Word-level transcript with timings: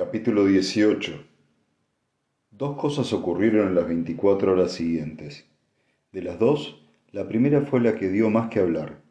Capítulo 0.00 0.46
18 0.46 1.12
Dos 2.52 2.78
cosas 2.78 3.12
ocurrieron 3.12 3.68
en 3.68 3.74
las 3.74 3.86
24 3.86 4.52
horas 4.52 4.72
siguientes. 4.72 5.44
De 6.10 6.22
las 6.22 6.38
dos, 6.38 6.82
la 7.12 7.28
primera 7.28 7.60
fue 7.60 7.82
la 7.82 7.96
que 7.96 8.08
dio 8.08 8.30
más 8.30 8.48
que 8.48 8.60
hablar. 8.60 9.02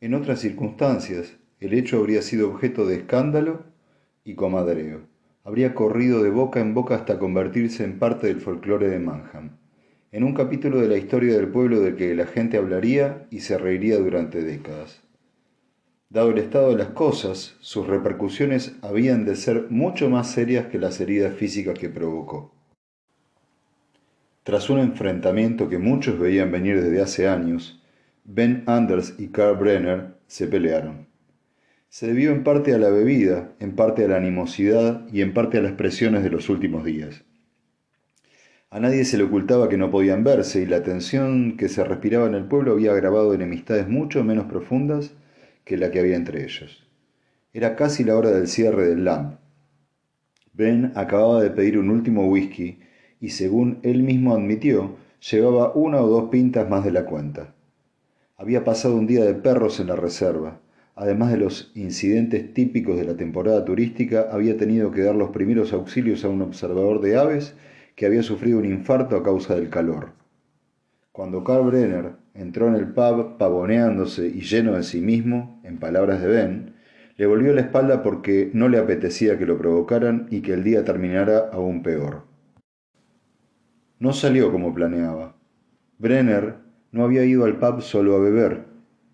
En 0.00 0.12
otras 0.12 0.40
circunstancias, 0.40 1.36
el 1.60 1.72
hecho 1.72 1.98
habría 1.98 2.20
sido 2.20 2.50
objeto 2.50 2.84
de 2.84 2.96
escándalo 2.96 3.62
y 4.24 4.34
comadreo. 4.34 5.02
Habría 5.44 5.72
corrido 5.72 6.20
de 6.20 6.30
boca 6.30 6.58
en 6.58 6.74
boca 6.74 6.96
hasta 6.96 7.20
convertirse 7.20 7.84
en 7.84 8.00
parte 8.00 8.26
del 8.26 8.40
folclore 8.40 8.88
de 8.88 8.98
Manham, 8.98 9.58
en 10.10 10.24
un 10.24 10.34
capítulo 10.34 10.80
de 10.80 10.88
la 10.88 10.96
historia 10.96 11.36
del 11.36 11.46
pueblo 11.46 11.78
del 11.78 11.94
que 11.94 12.12
la 12.16 12.26
gente 12.26 12.56
hablaría 12.56 13.28
y 13.30 13.38
se 13.38 13.56
reiría 13.56 13.98
durante 13.98 14.42
décadas. 14.42 15.03
Dado 16.14 16.30
el 16.30 16.38
estado 16.38 16.70
de 16.70 16.76
las 16.76 16.90
cosas, 16.90 17.56
sus 17.58 17.88
repercusiones 17.88 18.76
habían 18.82 19.24
de 19.24 19.34
ser 19.34 19.66
mucho 19.70 20.08
más 20.08 20.30
serias 20.30 20.66
que 20.66 20.78
las 20.78 21.00
heridas 21.00 21.34
físicas 21.34 21.76
que 21.76 21.88
provocó. 21.88 22.54
Tras 24.44 24.70
un 24.70 24.78
enfrentamiento 24.78 25.68
que 25.68 25.78
muchos 25.78 26.16
veían 26.16 26.52
venir 26.52 26.80
desde 26.80 27.02
hace 27.02 27.26
años, 27.26 27.82
Ben 28.22 28.62
Anders 28.66 29.16
y 29.18 29.30
Karl 29.30 29.56
Brenner 29.56 30.14
se 30.28 30.46
pelearon. 30.46 31.08
Se 31.88 32.06
debió 32.06 32.30
en 32.30 32.44
parte 32.44 32.72
a 32.74 32.78
la 32.78 32.90
bebida, 32.90 33.50
en 33.58 33.74
parte 33.74 34.04
a 34.04 34.08
la 34.08 34.16
animosidad 34.18 35.08
y 35.12 35.20
en 35.20 35.34
parte 35.34 35.58
a 35.58 35.62
las 35.62 35.72
presiones 35.72 36.22
de 36.22 36.30
los 36.30 36.48
últimos 36.48 36.84
días. 36.84 37.24
A 38.70 38.78
nadie 38.78 39.04
se 39.04 39.18
le 39.18 39.24
ocultaba 39.24 39.68
que 39.68 39.78
no 39.78 39.90
podían 39.90 40.22
verse 40.22 40.62
y 40.62 40.66
la 40.66 40.84
tensión 40.84 41.56
que 41.56 41.68
se 41.68 41.82
respiraba 41.82 42.28
en 42.28 42.34
el 42.36 42.44
pueblo 42.44 42.70
había 42.70 42.92
agravado 42.92 43.34
enemistades 43.34 43.88
mucho 43.88 44.22
menos 44.22 44.46
profundas 44.46 45.12
que 45.64 45.76
la 45.76 45.90
que 45.90 46.00
había 46.00 46.16
entre 46.16 46.44
ellos. 46.44 46.86
Era 47.52 47.76
casi 47.76 48.04
la 48.04 48.16
hora 48.16 48.30
del 48.30 48.48
cierre 48.48 48.88
del 48.88 49.04
LAMP. 49.04 49.38
Ben 50.52 50.92
acababa 50.94 51.42
de 51.42 51.50
pedir 51.50 51.78
un 51.78 51.90
último 51.90 52.28
whisky 52.28 52.78
y 53.20 53.30
según 53.30 53.78
él 53.82 54.02
mismo 54.02 54.34
admitió, 54.34 54.96
llevaba 55.30 55.72
una 55.74 56.00
o 56.02 56.08
dos 56.08 56.30
pintas 56.30 56.68
más 56.68 56.84
de 56.84 56.92
la 56.92 57.06
cuenta. 57.06 57.54
Había 58.36 58.64
pasado 58.64 58.96
un 58.96 59.06
día 59.06 59.24
de 59.24 59.34
perros 59.34 59.80
en 59.80 59.86
la 59.86 59.96
reserva. 59.96 60.60
Además 60.96 61.32
de 61.32 61.38
los 61.38 61.72
incidentes 61.74 62.52
típicos 62.52 62.96
de 62.96 63.04
la 63.04 63.16
temporada 63.16 63.64
turística, 63.64 64.28
había 64.30 64.56
tenido 64.56 64.90
que 64.90 65.02
dar 65.02 65.14
los 65.14 65.30
primeros 65.30 65.72
auxilios 65.72 66.24
a 66.24 66.28
un 66.28 66.42
observador 66.42 67.00
de 67.00 67.16
aves 67.16 67.54
que 67.96 68.06
había 68.06 68.22
sufrido 68.22 68.58
un 68.58 68.66
infarto 68.66 69.16
a 69.16 69.22
causa 69.22 69.54
del 69.54 69.70
calor. 69.70 70.12
Cuando 71.14 71.44
Karl 71.44 71.66
Brenner 71.66 72.16
entró 72.34 72.66
en 72.66 72.74
el 72.74 72.88
pub 72.88 73.38
pavoneándose 73.38 74.26
y 74.26 74.40
lleno 74.40 74.72
de 74.72 74.82
sí 74.82 75.00
mismo, 75.00 75.60
en 75.62 75.78
palabras 75.78 76.20
de 76.20 76.26
Ben, 76.26 76.74
le 77.16 77.26
volvió 77.26 77.54
la 77.54 77.60
espalda 77.60 78.02
porque 78.02 78.50
no 78.52 78.68
le 78.68 78.78
apetecía 78.78 79.38
que 79.38 79.46
lo 79.46 79.56
provocaran 79.56 80.26
y 80.32 80.40
que 80.40 80.54
el 80.54 80.64
día 80.64 80.84
terminara 80.84 81.50
aún 81.52 81.84
peor. 81.84 82.24
No 84.00 84.12
salió 84.12 84.50
como 84.50 84.74
planeaba. 84.74 85.36
Brenner 85.98 86.56
no 86.90 87.04
había 87.04 87.24
ido 87.24 87.44
al 87.44 87.60
pub 87.60 87.80
solo 87.80 88.16
a 88.16 88.18
beber. 88.18 88.64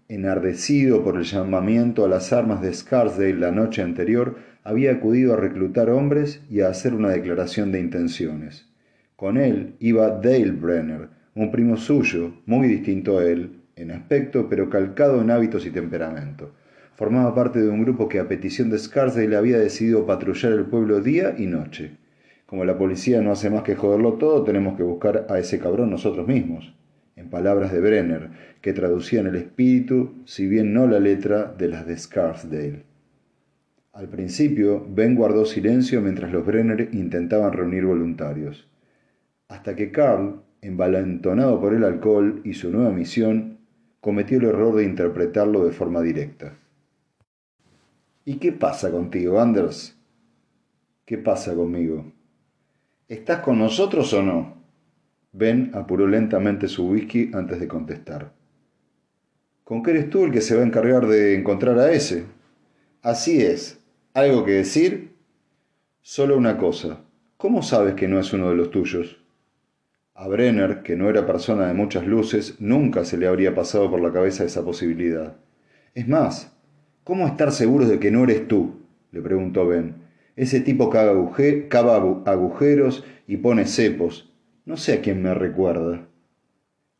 Enardecido 0.08 1.04
por 1.04 1.18
el 1.18 1.24
llamamiento 1.24 2.06
a 2.06 2.08
las 2.08 2.32
armas 2.32 2.62
de 2.62 2.72
Scarsdale 2.72 3.34
la 3.34 3.50
noche 3.50 3.82
anterior, 3.82 4.38
había 4.64 4.92
acudido 4.92 5.34
a 5.34 5.36
reclutar 5.36 5.90
hombres 5.90 6.42
y 6.48 6.62
a 6.62 6.68
hacer 6.68 6.94
una 6.94 7.10
declaración 7.10 7.72
de 7.72 7.80
intenciones. 7.80 8.70
Con 9.16 9.36
él 9.36 9.76
iba 9.80 10.08
Dale 10.08 10.52
Brenner, 10.52 11.19
un 11.34 11.50
primo 11.50 11.76
suyo, 11.76 12.32
muy 12.46 12.68
distinto 12.68 13.18
a 13.18 13.24
él, 13.24 13.60
en 13.76 13.92
aspecto, 13.92 14.48
pero 14.48 14.68
calcado 14.68 15.20
en 15.20 15.30
hábitos 15.30 15.64
y 15.66 15.70
temperamento. 15.70 16.52
Formaba 16.94 17.34
parte 17.34 17.60
de 17.60 17.68
un 17.68 17.82
grupo 17.82 18.08
que 18.08 18.18
a 18.18 18.28
petición 18.28 18.68
de 18.68 18.78
Scarsdale 18.78 19.36
había 19.36 19.58
decidido 19.58 20.06
patrullar 20.06 20.52
el 20.52 20.66
pueblo 20.66 21.00
día 21.00 21.34
y 21.38 21.46
noche. 21.46 21.96
Como 22.46 22.64
la 22.64 22.76
policía 22.76 23.22
no 23.22 23.32
hace 23.32 23.48
más 23.48 23.62
que 23.62 23.76
joderlo 23.76 24.14
todo, 24.14 24.42
tenemos 24.42 24.76
que 24.76 24.82
buscar 24.82 25.26
a 25.30 25.38
ese 25.38 25.58
cabrón 25.58 25.90
nosotros 25.90 26.26
mismos. 26.26 26.74
En 27.16 27.30
palabras 27.30 27.72
de 27.72 27.80
Brenner, 27.80 28.30
que 28.60 28.72
traducían 28.72 29.26
el 29.28 29.36
espíritu, 29.36 30.14
si 30.24 30.46
bien 30.46 30.74
no 30.74 30.86
la 30.86 30.98
letra, 30.98 31.54
de 31.56 31.69
las 31.69 31.86
de 31.86 31.96
Scarsdale. 31.96 32.82
Al 33.92 34.08
principio, 34.08 34.86
Ben 34.88 35.14
guardó 35.14 35.44
silencio 35.44 36.00
mientras 36.00 36.32
los 36.32 36.44
Brenner 36.44 36.90
intentaban 36.92 37.52
reunir 37.52 37.84
voluntarios. 37.86 38.69
Hasta 39.48 39.74
que 39.74 39.90
Carl, 39.90 40.42
envalentonado 40.62 41.60
por 41.60 41.75
el 41.75 41.84
alcohol 41.84 42.41
y 42.44 42.54
su 42.54 42.71
nueva 42.71 42.91
misión, 42.91 43.59
cometió 44.00 44.38
el 44.38 44.44
error 44.44 44.76
de 44.76 44.84
interpretarlo 44.84 45.65
de 45.65 45.72
forma 45.72 46.00
directa. 46.03 46.56
¿Y 48.25 48.37
qué 48.37 48.53
pasa 48.53 48.91
contigo, 48.91 49.41
Anders? 49.41 49.97
¿Qué 51.04 51.19
pasa 51.19 51.54
conmigo? 51.54 52.12
¿Estás 53.09 53.41
con 53.41 53.59
nosotros 53.59 54.12
o 54.12 54.22
no? 54.22 54.54
Ben 55.32 55.70
apuró 55.75 56.06
lentamente 56.06 56.69
su 56.69 56.88
whisky 56.88 57.31
antes 57.34 57.59
de 57.60 57.69
contestar. 57.69 58.32
¿Con 59.65 59.82
qué 59.82 59.93
eres 59.93 60.10
tú 60.10 60.25
el 60.25 60.32
que 60.32 60.41
se 60.41 60.56
va 60.56 60.62
a 60.62 60.66
encargar 60.66 61.06
de 61.06 61.34
encontrar 61.34 61.78
a 61.78 61.93
ese? 61.93 62.25
Así 63.03 63.43
es. 63.43 63.81
¿Algo 64.15 64.44
que 64.44 64.53
decir? 64.53 65.15
Solo 66.03 66.37
una 66.37 66.59
cosa. 66.59 67.00
¿Cómo 67.37 67.62
sabes 67.62 67.94
que 67.94 68.09
no 68.09 68.19
es 68.19 68.32
uno 68.32 68.50
de 68.50 68.56
los 68.56 68.70
tuyos? 68.70 69.19
A 70.20 70.28
Brenner, 70.28 70.82
que 70.82 70.97
no 70.97 71.08
era 71.08 71.25
persona 71.25 71.66
de 71.69 71.72
muchas 71.72 72.06
luces, 72.06 72.56
nunca 72.60 73.06
se 73.06 73.16
le 73.16 73.26
habría 73.26 73.54
pasado 73.54 73.91
por 73.91 74.03
la 74.03 74.12
cabeza 74.12 74.44
esa 74.44 74.62
posibilidad. 74.62 75.38
Es 75.94 76.08
más, 76.08 76.54
¿cómo 77.04 77.26
estar 77.26 77.53
seguros 77.53 77.88
de 77.88 77.98
que 77.98 78.10
no 78.10 78.25
eres 78.25 78.47
tú? 78.47 78.82
le 79.12 79.22
preguntó 79.22 79.66
Ben. 79.66 79.94
Ese 80.36 80.60
tipo 80.60 80.91
cava 80.91 81.12
agujeros 82.26 83.03
y 83.26 83.38
pone 83.38 83.64
cepos. 83.64 84.31
No 84.66 84.76
sé 84.76 84.92
a 84.92 85.00
quién 85.00 85.22
me 85.22 85.32
recuerda. 85.32 86.06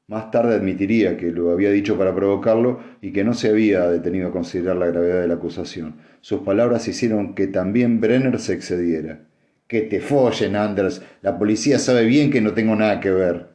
Más 0.07 0.31
tarde 0.31 0.55
admitiría 0.55 1.19
que 1.19 1.31
lo 1.31 1.51
había 1.51 1.71
dicho 1.71 1.99
para 1.99 2.15
provocarlo 2.15 2.81
y 3.03 3.13
que 3.13 3.23
no 3.23 3.35
se 3.35 3.51
había 3.51 3.87
detenido 3.91 4.29
a 4.29 4.33
considerar 4.33 4.77
la 4.77 4.87
gravedad 4.87 5.21
de 5.21 5.29
la 5.29 5.35
acusación. 5.35 5.97
Sus 6.23 6.41
palabras 6.41 6.89
hicieron 6.89 7.35
que 7.35 7.49
también 7.49 8.01
Brenner 8.01 8.39
se 8.39 8.55
excediera. 8.55 9.27
Que 9.71 9.83
te 9.83 10.01
follen, 10.01 10.57
Anders. 10.57 11.01
La 11.23 11.39
policía 11.39 11.79
sabe 11.79 12.05
bien 12.05 12.33
que 12.33 12.41
no 12.41 12.55
tengo 12.55 12.75
nada 12.75 12.99
que 12.99 13.13
ver. 13.13 13.51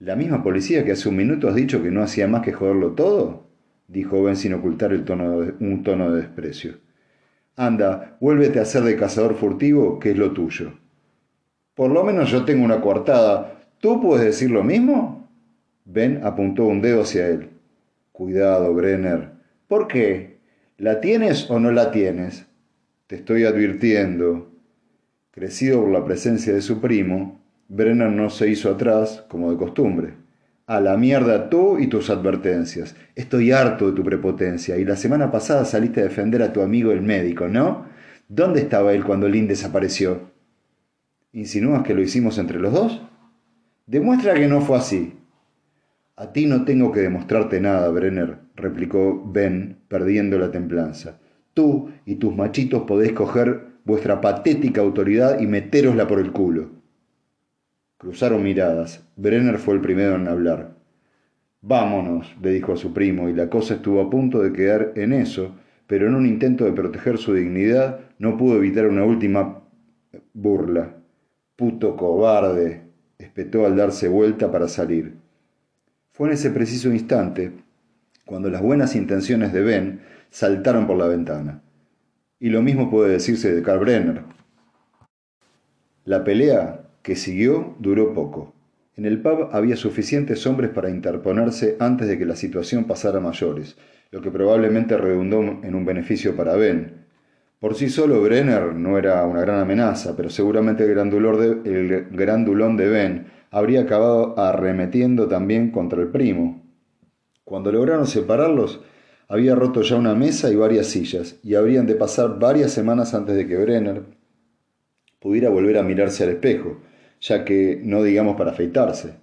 ¿La 0.00 0.16
misma 0.16 0.42
policía 0.42 0.84
que 0.84 0.90
hace 0.90 1.08
un 1.08 1.14
minuto 1.14 1.48
has 1.48 1.54
dicho 1.54 1.80
que 1.80 1.92
no 1.92 2.02
hacía 2.02 2.26
más 2.26 2.42
que 2.42 2.52
joderlo 2.52 2.90
todo? 2.94 3.46
dijo 3.86 4.24
Ben 4.24 4.34
sin 4.34 4.54
ocultar 4.54 4.92
el 4.92 5.04
tono 5.04 5.46
un 5.60 5.84
tono 5.84 6.10
de 6.10 6.22
desprecio. 6.22 6.78
Anda, 7.54 8.16
vuélvete 8.20 8.58
a 8.58 8.62
hacer 8.62 8.82
de 8.82 8.96
cazador 8.96 9.36
furtivo, 9.36 10.00
que 10.00 10.10
es 10.10 10.18
lo 10.18 10.32
tuyo. 10.32 10.72
Por 11.76 11.92
lo 11.92 12.02
menos 12.02 12.28
yo 12.32 12.44
tengo 12.44 12.64
una 12.64 12.80
coartada. 12.80 13.60
¿Tú 13.78 14.02
puedes 14.02 14.26
decir 14.26 14.50
lo 14.50 14.64
mismo? 14.64 15.30
Ben 15.84 16.22
apuntó 16.24 16.64
un 16.64 16.82
dedo 16.82 17.02
hacia 17.02 17.28
él. 17.28 17.50
Cuidado, 18.10 18.74
Brenner. 18.74 19.34
¿Por 19.68 19.86
qué? 19.86 20.40
¿La 20.78 21.00
tienes 21.00 21.48
o 21.48 21.60
no 21.60 21.70
la 21.70 21.92
tienes? 21.92 22.46
Te 23.06 23.14
estoy 23.14 23.44
advirtiendo. 23.44 24.55
Crecido 25.36 25.82
por 25.82 25.90
la 25.90 26.02
presencia 26.02 26.54
de 26.54 26.62
su 26.62 26.80
primo, 26.80 27.42
Brenner 27.68 28.10
no 28.10 28.30
se 28.30 28.48
hizo 28.48 28.70
atrás, 28.70 29.22
como 29.28 29.50
de 29.50 29.58
costumbre. 29.58 30.14
A 30.66 30.80
la 30.80 30.96
mierda 30.96 31.50
tú 31.50 31.78
y 31.78 31.88
tus 31.88 32.08
advertencias. 32.08 32.96
Estoy 33.14 33.52
harto 33.52 33.90
de 33.90 33.92
tu 33.92 34.02
prepotencia. 34.02 34.78
Y 34.78 34.86
la 34.86 34.96
semana 34.96 35.30
pasada 35.30 35.66
saliste 35.66 36.00
a 36.00 36.04
defender 36.04 36.42
a 36.42 36.54
tu 36.54 36.62
amigo 36.62 36.90
el 36.90 37.02
médico, 37.02 37.48
¿no? 37.48 37.84
¿Dónde 38.30 38.60
estaba 38.60 38.94
él 38.94 39.04
cuando 39.04 39.28
Lynn 39.28 39.46
desapareció? 39.46 40.22
¿Insinúas 41.34 41.82
que 41.82 41.92
lo 41.92 42.00
hicimos 42.00 42.38
entre 42.38 42.58
los 42.58 42.72
dos? 42.72 43.02
Demuestra 43.84 44.32
que 44.32 44.48
no 44.48 44.62
fue 44.62 44.78
así. 44.78 45.18
A 46.16 46.32
ti 46.32 46.46
no 46.46 46.64
tengo 46.64 46.92
que 46.92 47.00
demostrarte 47.00 47.60
nada, 47.60 47.90
Brenner, 47.90 48.38
replicó 48.54 49.22
Ben, 49.30 49.80
perdiendo 49.88 50.38
la 50.38 50.50
templanza. 50.50 51.18
Tú 51.52 51.90
y 52.06 52.14
tus 52.14 52.34
machitos 52.34 52.84
podéis 52.84 53.12
coger 53.12 53.75
vuestra 53.86 54.20
patética 54.20 54.80
autoridad 54.80 55.38
y 55.40 55.46
metérosla 55.46 56.08
por 56.08 56.18
el 56.18 56.32
culo. 56.32 56.70
Cruzaron 57.96 58.42
miradas. 58.42 59.08
Brenner 59.16 59.58
fue 59.58 59.74
el 59.74 59.80
primero 59.80 60.16
en 60.16 60.26
hablar. 60.26 60.76
Vámonos, 61.62 62.36
le 62.42 62.50
dijo 62.50 62.72
a 62.72 62.76
su 62.76 62.92
primo, 62.92 63.28
y 63.28 63.32
la 63.32 63.48
cosa 63.48 63.74
estuvo 63.74 64.00
a 64.00 64.10
punto 64.10 64.42
de 64.42 64.52
quedar 64.52 64.92
en 64.96 65.12
eso, 65.12 65.54
pero 65.86 66.08
en 66.08 66.14
un 66.14 66.26
intento 66.26 66.64
de 66.64 66.72
proteger 66.72 67.16
su 67.16 67.32
dignidad 67.32 68.00
no 68.18 68.36
pudo 68.36 68.56
evitar 68.56 68.86
una 68.86 69.04
última 69.04 69.62
burla. 70.34 70.96
Puto 71.54 71.96
cobarde, 71.96 72.82
espetó 73.18 73.64
al 73.66 73.76
darse 73.76 74.08
vuelta 74.08 74.50
para 74.50 74.68
salir. 74.68 75.14
Fue 76.10 76.28
en 76.28 76.34
ese 76.34 76.50
preciso 76.50 76.92
instante 76.92 77.52
cuando 78.24 78.50
las 78.50 78.62
buenas 78.62 78.96
intenciones 78.96 79.52
de 79.52 79.62
Ben 79.62 80.00
saltaron 80.30 80.88
por 80.88 80.96
la 80.96 81.06
ventana. 81.06 81.62
Y 82.38 82.50
lo 82.50 82.62
mismo 82.62 82.90
puede 82.90 83.12
decirse 83.12 83.54
de 83.54 83.62
Karl 83.62 83.80
Brenner. 83.80 84.22
La 86.04 86.22
pelea 86.22 86.82
que 87.02 87.16
siguió 87.16 87.74
duró 87.78 88.12
poco. 88.12 88.54
En 88.94 89.06
el 89.06 89.20
pub 89.20 89.48
había 89.52 89.76
suficientes 89.76 90.46
hombres 90.46 90.70
para 90.70 90.90
interponerse 90.90 91.76
antes 91.80 92.08
de 92.08 92.18
que 92.18 92.26
la 92.26 92.36
situación 92.36 92.84
pasara 92.84 93.18
a 93.18 93.20
mayores, 93.20 93.76
lo 94.10 94.20
que 94.22 94.30
probablemente 94.30 94.96
redundó 94.96 95.40
en 95.40 95.74
un 95.74 95.84
beneficio 95.84 96.36
para 96.36 96.56
Ben, 96.56 97.06
Por 97.58 97.74
sí 97.74 97.88
solo 97.88 98.22
Brenner 98.22 98.74
no 98.74 98.98
era 98.98 99.24
una 99.24 99.40
gran 99.40 99.60
amenaza, 99.60 100.14
pero 100.16 100.28
seguramente 100.28 100.84
el 100.84 100.94
grandulón 100.94 102.76
de, 102.76 102.84
de 102.84 102.90
Ben 102.90 103.26
habría 103.50 103.82
acabado 103.82 104.38
arremetiendo 104.38 105.26
también 105.26 105.70
contra 105.70 106.02
el 106.02 106.08
primo. 106.08 106.62
Cuando 107.44 107.72
lograron 107.72 108.06
separarlos, 108.06 108.82
había 109.28 109.54
roto 109.54 109.82
ya 109.82 109.96
una 109.96 110.14
mesa 110.14 110.50
y 110.50 110.56
varias 110.56 110.86
sillas, 110.86 111.38
y 111.42 111.54
habrían 111.54 111.86
de 111.86 111.94
pasar 111.94 112.38
varias 112.38 112.72
semanas 112.72 113.14
antes 113.14 113.36
de 113.36 113.46
que 113.46 113.56
Brenner 113.56 114.04
pudiera 115.20 115.48
volver 115.48 115.78
a 115.78 115.82
mirarse 115.82 116.24
al 116.24 116.30
espejo, 116.30 116.80
ya 117.20 117.44
que 117.44 117.80
no 117.82 118.02
digamos 118.02 118.36
para 118.36 118.52
afeitarse. 118.52 119.14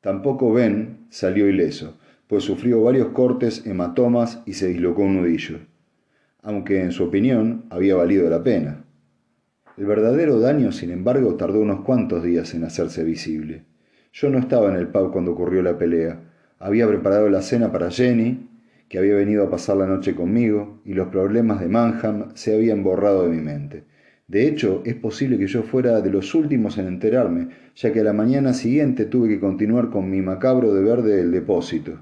Tampoco 0.00 0.52
Ben 0.52 1.06
salió 1.10 1.48
ileso, 1.48 1.96
pues 2.26 2.44
sufrió 2.44 2.82
varios 2.82 3.08
cortes, 3.08 3.66
hematomas 3.66 4.42
y 4.44 4.54
se 4.54 4.68
dislocó 4.68 5.02
un 5.02 5.16
nudillo 5.16 5.60
aunque 6.44 6.82
en 6.82 6.92
su 6.92 7.04
opinión 7.04 7.64
había 7.70 7.96
valido 7.96 8.28
la 8.28 8.42
pena. 8.42 8.84
El 9.76 9.86
verdadero 9.86 10.38
daño, 10.38 10.70
sin 10.70 10.90
embargo, 10.90 11.34
tardó 11.36 11.58
unos 11.60 11.80
cuantos 11.80 12.22
días 12.22 12.54
en 12.54 12.64
hacerse 12.64 13.02
visible. 13.02 13.64
Yo 14.12 14.28
no 14.30 14.38
estaba 14.38 14.68
en 14.68 14.76
el 14.76 14.88
pub 14.88 15.10
cuando 15.10 15.32
ocurrió 15.32 15.62
la 15.62 15.76
pelea. 15.76 16.20
Había 16.64 16.88
preparado 16.88 17.28
la 17.28 17.42
cena 17.42 17.70
para 17.70 17.90
Jenny, 17.90 18.48
que 18.88 18.96
había 18.96 19.16
venido 19.16 19.44
a 19.44 19.50
pasar 19.50 19.76
la 19.76 19.86
noche 19.86 20.14
conmigo, 20.14 20.80
y 20.86 20.94
los 20.94 21.08
problemas 21.08 21.60
de 21.60 21.68
Manham 21.68 22.30
se 22.36 22.54
habían 22.54 22.82
borrado 22.82 23.24
de 23.24 23.36
mi 23.36 23.42
mente. 23.42 23.84
De 24.28 24.48
hecho, 24.48 24.80
es 24.86 24.94
posible 24.94 25.36
que 25.36 25.46
yo 25.46 25.62
fuera 25.62 26.00
de 26.00 26.08
los 26.08 26.34
últimos 26.34 26.78
en 26.78 26.86
enterarme, 26.86 27.48
ya 27.76 27.92
que 27.92 28.00
a 28.00 28.04
la 28.04 28.14
mañana 28.14 28.54
siguiente 28.54 29.04
tuve 29.04 29.28
que 29.28 29.40
continuar 29.40 29.90
con 29.90 30.08
mi 30.08 30.22
macabro 30.22 30.72
deber 30.72 31.02
del 31.02 31.32
depósito. 31.32 32.00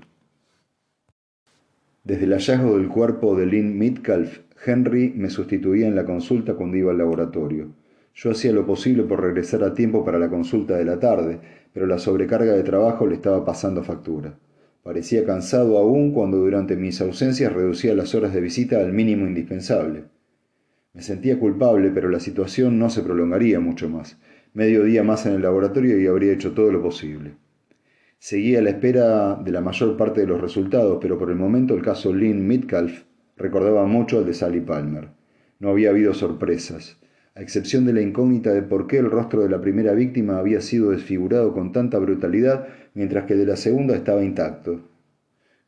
Desde 2.04 2.26
el 2.26 2.32
hallazgo 2.32 2.78
del 2.78 2.86
cuerpo 2.86 3.34
de 3.34 3.46
Lynn 3.46 3.76
Mitcalf, 3.76 4.42
Henry 4.64 5.12
me 5.16 5.30
sustituía 5.30 5.88
en 5.88 5.96
la 5.96 6.04
consulta 6.04 6.54
cuando 6.54 6.76
iba 6.76 6.92
al 6.92 6.98
laboratorio. 6.98 7.72
Yo 8.14 8.30
hacía 8.30 8.52
lo 8.52 8.64
posible 8.64 9.02
por 9.02 9.22
regresar 9.22 9.64
a 9.64 9.74
tiempo 9.74 10.04
para 10.04 10.20
la 10.20 10.30
consulta 10.30 10.76
de 10.76 10.84
la 10.84 11.00
tarde, 11.00 11.40
pero 11.72 11.88
la 11.88 11.98
sobrecarga 11.98 12.52
de 12.52 12.62
trabajo 12.62 13.08
le 13.08 13.16
estaba 13.16 13.44
pasando 13.44 13.82
factura. 13.82 14.38
Parecía 14.82 15.25
cansado 15.25 15.79
aún 15.79 16.12
cuando 16.12 16.38
durante 16.38 16.76
mis 16.76 17.00
ausencias 17.00 17.52
reducía 17.52 17.94
las 17.94 18.14
horas 18.17 18.34
de 18.34 18.40
visita 18.40 18.81
al 18.81 18.93
mínimo 18.93 19.26
indispensable. 19.26 20.05
Me 20.93 21.02
sentía 21.02 21.38
culpable, 21.38 21.90
pero 21.90 22.08
la 22.08 22.19
situación 22.19 22.79
no 22.79 22.90
se 22.90 23.02
prolongaría 23.02 23.61
mucho 23.61 23.88
más. 23.88 24.19
Medio 24.55 24.82
día 24.82 25.05
más 25.05 25.25
en 25.25 25.34
el 25.34 25.43
laboratorio 25.43 26.00
y 26.00 26.06
habría 26.06 26.32
hecho 26.32 26.52
todo 26.52 26.73
lo 26.73 26.82
posible. 26.82 27.37
Seguía 28.19 28.58
a 28.58 28.62
la 28.62 28.70
espera 28.70 29.37
de 29.37 29.52
la 29.52 29.61
mayor 29.61 29.96
parte 29.96 30.20
de 30.20 30.26
los 30.26 30.40
resultados, 30.40 30.99
pero 31.00 31.17
por 31.19 31.31
el 31.31 31.37
momento 31.37 31.75
el 31.75 31.82
caso 31.82 32.12
Lynn 32.12 32.46
Mitcalf 32.46 33.05
recordaba 33.37 33.87
mucho 33.87 34.19
al 34.19 34.26
de 34.26 34.34
Sally 34.34 34.61
Palmer. 34.61 35.08
No 35.61 35.70
había 35.70 35.90
habido 35.90 36.12
sorpresas, 36.12 36.99
a 37.34 37.40
excepción 37.40 37.87
de 37.87 37.93
la 37.93 38.02
incógnita 38.02 38.52
de 38.52 38.62
por 38.62 38.87
qué 38.87 38.99
el 38.99 39.11
rostro 39.11 39.43
de 39.43 39.49
la 39.49 39.61
primera 39.61 39.93
víctima 39.94 40.38
había 40.38 40.61
sido 40.61 40.90
desfigurado 40.90 41.55
con 41.55 41.73
tanta 41.73 41.99
brutalidad, 41.99 42.69
mientras 42.94 43.25
que 43.25 43.37
de 43.37 43.46
la 43.46 43.56
segunda 43.56 43.96
estaba 43.96 44.23
intacto. 44.23 44.88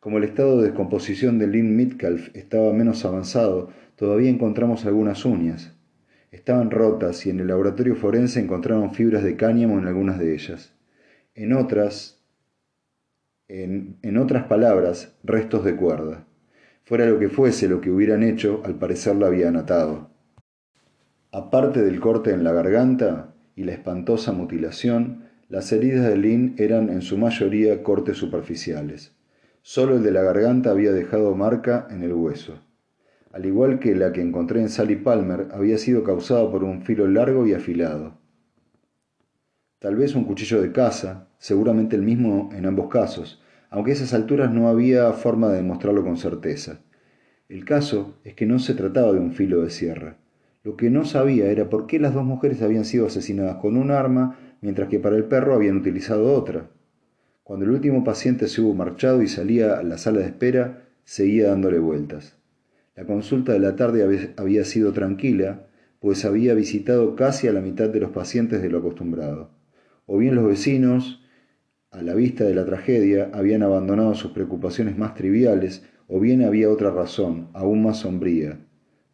Como 0.00 0.18
el 0.18 0.24
estado 0.24 0.58
de 0.58 0.64
descomposición 0.64 1.38
de 1.38 1.46
Lynn 1.46 1.74
Mitcalf 1.76 2.28
estaba 2.36 2.70
menos 2.74 3.06
avanzado, 3.06 3.70
todavía 3.96 4.28
encontramos 4.28 4.84
algunas 4.84 5.24
uñas. 5.24 5.74
Estaban 6.30 6.70
rotas 6.70 7.24
y 7.24 7.30
en 7.30 7.40
el 7.40 7.46
laboratorio 7.46 7.94
forense 7.94 8.40
encontraron 8.40 8.92
fibras 8.92 9.24
de 9.24 9.36
cáñamo 9.36 9.78
en 9.78 9.86
algunas 9.86 10.18
de 10.18 10.34
ellas. 10.34 10.74
En 11.34 11.54
otras, 11.54 12.22
en, 13.48 14.18
otras 14.18 14.44
palabras, 14.44 15.16
restos 15.22 15.64
de 15.64 15.76
cuerda. 15.76 16.26
Fuera 16.84 17.06
lo 17.06 17.18
que 17.18 17.30
fuese 17.30 17.66
lo 17.66 17.80
que 17.80 17.90
hubieran 17.90 18.22
hecho, 18.22 18.60
al 18.64 18.74
parecer 18.74 19.16
la 19.16 19.28
habían 19.28 19.56
atado. 19.56 20.13
Aparte 21.34 21.82
del 21.82 21.98
corte 21.98 22.30
en 22.30 22.44
la 22.44 22.52
garganta 22.52 23.34
y 23.56 23.64
la 23.64 23.72
espantosa 23.72 24.30
mutilación, 24.30 25.24
las 25.48 25.72
heridas 25.72 26.06
de 26.08 26.16
Lynn 26.16 26.54
eran 26.58 26.90
en 26.90 27.02
su 27.02 27.18
mayoría 27.18 27.82
cortes 27.82 28.18
superficiales. 28.18 29.16
Solo 29.60 29.96
el 29.96 30.04
de 30.04 30.12
la 30.12 30.22
garganta 30.22 30.70
había 30.70 30.92
dejado 30.92 31.34
marca 31.34 31.88
en 31.90 32.04
el 32.04 32.12
hueso. 32.12 32.60
Al 33.32 33.46
igual 33.46 33.80
que 33.80 33.96
la 33.96 34.12
que 34.12 34.20
encontré 34.20 34.60
en 34.60 34.68
Sally 34.68 34.94
Palmer, 34.94 35.48
había 35.50 35.76
sido 35.76 36.04
causada 36.04 36.48
por 36.48 36.62
un 36.62 36.82
filo 36.82 37.08
largo 37.08 37.44
y 37.48 37.52
afilado. 37.52 38.16
Tal 39.80 39.96
vez 39.96 40.14
un 40.14 40.26
cuchillo 40.26 40.62
de 40.62 40.70
caza, 40.70 41.30
seguramente 41.38 41.96
el 41.96 42.02
mismo 42.02 42.50
en 42.52 42.64
ambos 42.64 42.86
casos, 42.86 43.42
aunque 43.70 43.90
a 43.90 43.94
esas 43.94 44.14
alturas 44.14 44.52
no 44.52 44.68
había 44.68 45.12
forma 45.14 45.48
de 45.48 45.56
demostrarlo 45.56 46.04
con 46.04 46.16
certeza. 46.16 46.78
El 47.48 47.64
caso 47.64 48.20
es 48.22 48.34
que 48.34 48.46
no 48.46 48.60
se 48.60 48.74
trataba 48.74 49.12
de 49.12 49.18
un 49.18 49.32
filo 49.32 49.60
de 49.62 49.70
sierra. 49.70 50.18
Lo 50.64 50.76
que 50.76 50.90
no 50.90 51.04
sabía 51.04 51.46
era 51.46 51.70
por 51.70 51.86
qué 51.86 52.00
las 52.00 52.14
dos 52.14 52.24
mujeres 52.24 52.60
habían 52.62 52.84
sido 52.84 53.06
asesinadas 53.06 53.56
con 53.58 53.76
un 53.76 53.92
arma, 53.92 54.36
mientras 54.60 54.88
que 54.88 54.98
para 54.98 55.14
el 55.14 55.26
perro 55.26 55.54
habían 55.54 55.76
utilizado 55.76 56.32
otra. 56.34 56.70
Cuando 57.44 57.64
el 57.64 57.70
último 57.70 58.02
paciente 58.02 58.48
se 58.48 58.60
hubo 58.60 58.74
marchado 58.74 59.22
y 59.22 59.28
salía 59.28 59.78
a 59.78 59.82
la 59.84 59.98
sala 59.98 60.18
de 60.18 60.26
espera, 60.26 60.88
seguía 61.04 61.50
dándole 61.50 61.78
vueltas. 61.78 62.36
La 62.96 63.04
consulta 63.04 63.52
de 63.52 63.60
la 63.60 63.76
tarde 63.76 64.32
había 64.36 64.64
sido 64.64 64.92
tranquila, 64.92 65.66
pues 66.00 66.24
había 66.24 66.54
visitado 66.54 67.14
casi 67.14 67.46
a 67.46 67.52
la 67.52 67.60
mitad 67.60 67.88
de 67.90 68.00
los 68.00 68.10
pacientes 68.10 68.60
de 68.60 68.70
lo 68.70 68.78
acostumbrado 68.78 69.54
o 70.06 70.18
bien 70.18 70.34
los 70.34 70.46
vecinos, 70.46 71.20
a 71.90 72.02
la 72.02 72.14
vista 72.14 72.44
de 72.44 72.54
la 72.54 72.64
tragedia, 72.64 73.30
habían 73.32 73.62
abandonado 73.62 74.14
sus 74.14 74.32
preocupaciones 74.32 74.98
más 74.98 75.14
triviales, 75.14 75.84
o 76.08 76.20
bien 76.20 76.42
había 76.42 76.70
otra 76.70 76.90
razón, 76.90 77.48
aún 77.54 77.82
más 77.82 77.98
sombría, 77.98 78.58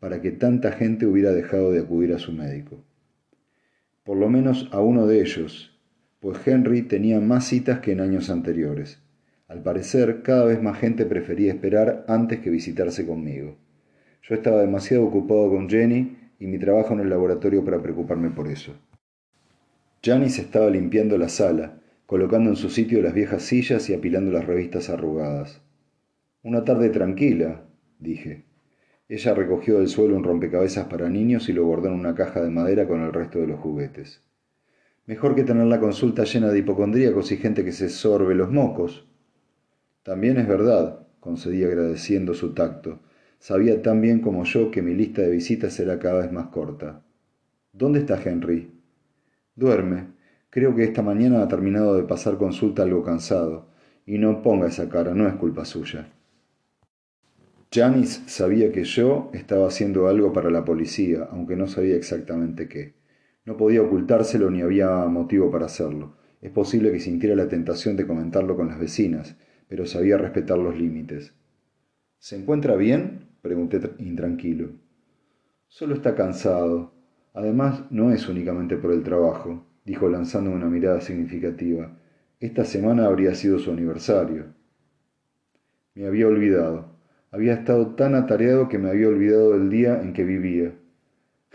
para 0.01 0.21
que 0.21 0.33
tanta 0.33 0.73
gente 0.73 1.07
hubiera 1.07 1.31
dejado 1.31 1.71
de 1.71 1.81
acudir 1.81 2.13
a 2.15 2.19
su 2.19 2.33
médico. 2.33 2.83
Por 4.03 4.17
lo 4.17 4.29
menos 4.29 4.69
a 4.73 4.81
uno 4.81 5.07
de 5.07 5.21
ellos, 5.21 5.79
pues 6.19 6.39
Henry 6.47 6.83
tenía 6.83 7.21
más 7.21 7.47
citas 7.47 7.81
que 7.81 7.93
en 7.93 8.01
años 8.01 8.31
anteriores. 8.31 8.99
Al 9.47 9.63
parecer, 9.63 10.23
cada 10.23 10.45
vez 10.45 10.63
más 10.63 10.79
gente 10.79 11.05
prefería 11.07 11.53
esperar 11.53 12.05
antes 12.09 12.41
que 12.41 12.51
visitarse 12.51 13.07
conmigo. 13.07 13.57
Yo 14.23 14.35
estaba 14.35 14.61
demasiado 14.61 15.05
ocupado 15.05 15.51
con 15.51 15.69
Jenny 15.69 16.17
y 16.39 16.47
mi 16.47 16.59
trabajo 16.59 16.95
en 16.95 17.01
el 17.01 17.11
laboratorio 17.11 17.65
para 17.65 17.83
preocuparme 17.83 18.31
por 18.31 18.49
eso. 18.49 18.75
Janice 20.03 20.43
estaba 20.43 20.71
limpiando 20.71 21.19
la 21.19 21.29
sala, 21.29 21.81
colocando 22.07 22.51
en 22.51 22.57
su 22.57 22.71
sitio 22.71 23.03
las 23.03 23.13
viejas 23.13 23.43
sillas 23.43 23.89
y 23.91 23.95
apilando 23.95 24.31
las 24.31 24.47
revistas 24.47 24.89
arrugadas. 24.89 25.61
Una 26.43 26.65
tarde 26.65 26.89
tranquila, 26.89 27.65
dije. 27.99 28.50
Ella 29.11 29.35
recogió 29.35 29.79
del 29.79 29.89
suelo 29.89 30.15
un 30.15 30.23
rompecabezas 30.23 30.87
para 30.87 31.09
niños 31.09 31.49
y 31.49 31.53
lo 31.53 31.67
guardó 31.67 31.89
en 31.89 31.95
una 31.95 32.15
caja 32.15 32.43
de 32.43 32.49
madera 32.49 32.87
con 32.87 33.01
el 33.01 33.13
resto 33.13 33.41
de 33.41 33.49
los 33.49 33.59
juguetes. 33.59 34.23
Mejor 35.07 35.35
que 35.35 35.43
tener 35.43 35.67
la 35.67 35.81
consulta 35.81 36.23
llena 36.23 36.53
de 36.53 36.61
hipocondríacos 36.61 37.33
y 37.33 37.37
gente 37.37 37.65
que 37.65 37.73
se 37.73 37.89
sorbe 37.89 38.37
los 38.37 38.53
mocos. 38.53 39.09
También 40.05 40.37
es 40.37 40.47
verdad, 40.47 41.09
concedí 41.19 41.65
agradeciendo 41.65 42.35
su 42.35 42.55
tacto. 42.55 43.01
Sabía 43.41 43.83
tan 43.83 44.01
bien 44.01 44.21
como 44.21 44.45
yo 44.45 44.71
que 44.71 44.81
mi 44.81 44.95
lista 44.95 45.23
de 45.23 45.31
visitas 45.33 45.73
será 45.73 45.99
cada 45.99 46.21
vez 46.21 46.31
más 46.31 46.47
corta. 46.47 47.03
¿Dónde 47.73 47.99
está 47.99 48.23
Henry? 48.23 48.71
Duerme. 49.57 50.07
Creo 50.51 50.77
que 50.77 50.85
esta 50.85 51.03
mañana 51.03 51.43
ha 51.43 51.49
terminado 51.49 51.97
de 51.97 52.05
pasar 52.05 52.39
consulta 52.39 52.85
algo 52.85 53.03
cansado. 53.03 53.67
Y 54.07 54.19
no 54.19 54.41
ponga 54.41 54.69
esa 54.69 54.89
cara, 54.89 55.15
no 55.15 55.27
es 55.27 55.35
culpa 55.35 55.65
suya. 55.65 56.13
Janice 57.73 58.29
sabía 58.29 58.73
que 58.73 58.83
yo 58.83 59.31
estaba 59.33 59.69
haciendo 59.69 60.09
algo 60.09 60.33
para 60.33 60.51
la 60.51 60.65
policía, 60.65 61.29
aunque 61.31 61.55
no 61.55 61.69
sabía 61.69 61.95
exactamente 61.95 62.69
qué. 62.69 62.95
No 63.45 63.57
podía 63.57 63.81
ocultárselo 63.83 64.51
ni 64.51 64.61
había 64.61 64.89
motivo 65.07 65.53
para 65.53 65.67
hacerlo. 65.67 66.17
Es 66.41 66.51
posible 66.51 66.91
que 66.91 66.99
sintiera 66.99 67.37
la 67.37 67.47
tentación 67.47 67.97
de 67.97 68.09
comentarlo 68.09 68.57
con 68.57 68.69
las 68.69 68.81
vecinas, 68.81 69.37
pero 69.69 69.87
sabía 69.87 70.19
respetar 70.19 70.59
los 70.59 70.77
límites. 70.77 71.33
¿Se 72.19 72.37
encuentra 72.37 72.75
bien? 72.75 73.29
pregunté 73.41 73.81
intranquilo. 73.99 74.71
Solo 75.69 75.95
está 75.95 76.17
cansado. 76.17 76.93
Además, 77.35 77.85
no 77.91 78.11
es 78.11 78.29
únicamente 78.29 78.79
por 78.79 78.93
el 78.93 79.05
trabajo, 79.05 79.65
dijo 79.85 80.09
lanzando 80.09 80.51
una 80.51 80.67
mirada 80.67 81.01
significativa. 81.01 81.97
Esta 82.41 82.65
semana 82.65 83.07
habría 83.07 83.37
sido 83.37 83.61
su 83.61 83.71
aniversario. 83.71 84.47
Me 85.95 86.07
había 86.07 86.27
olvidado. 86.27 86.90
Había 87.33 87.55
estado 87.55 87.95
tan 87.95 88.17
atareado 88.17 88.69
que 88.69 88.79
me 88.79 88.91
había 88.91 89.07
olvidado 89.07 89.53
del 89.53 89.71
día 89.71 90.01
en 90.03 90.13
que 90.13 90.25
vivía. 90.25 90.73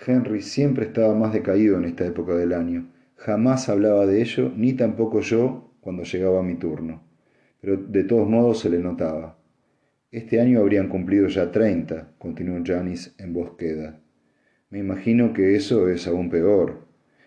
Henry 0.06 0.42
siempre 0.42 0.86
estaba 0.86 1.14
más 1.16 1.34
decaído 1.34 1.78
en 1.78 1.84
esta 1.84 2.06
época 2.06 2.34
del 2.36 2.54
año. 2.54 2.88
Jamás 3.18 3.68
hablaba 3.68 4.06
de 4.06 4.22
ello, 4.22 4.52
ni 4.56 4.74
tampoco 4.74 5.20
yo 5.20 5.74
cuando 5.82 6.04
llegaba 6.04 6.44
mi 6.44 6.56
turno. 6.56 7.04
Pero 7.60 7.76
de 7.76 8.06
todos 8.06 8.30
modos 8.30 8.60
se 8.60 8.70
le 8.70 8.80
notaba. 8.80 9.38
Este 10.12 10.40
año 10.40 10.62
habrían 10.62 10.88
cumplido 10.88 11.28
ya 11.28 11.52
treinta, 11.52 12.10
continuó 12.20 12.62
Janice 12.64 13.12
en 13.18 13.34
voz 13.34 13.58
queda. 13.58 14.00
Me 14.70 14.80
imagino 14.80 15.34
que 15.34 15.56
eso 15.56 15.90
es 15.90 16.08
aún 16.08 16.30
peor. 16.30 16.86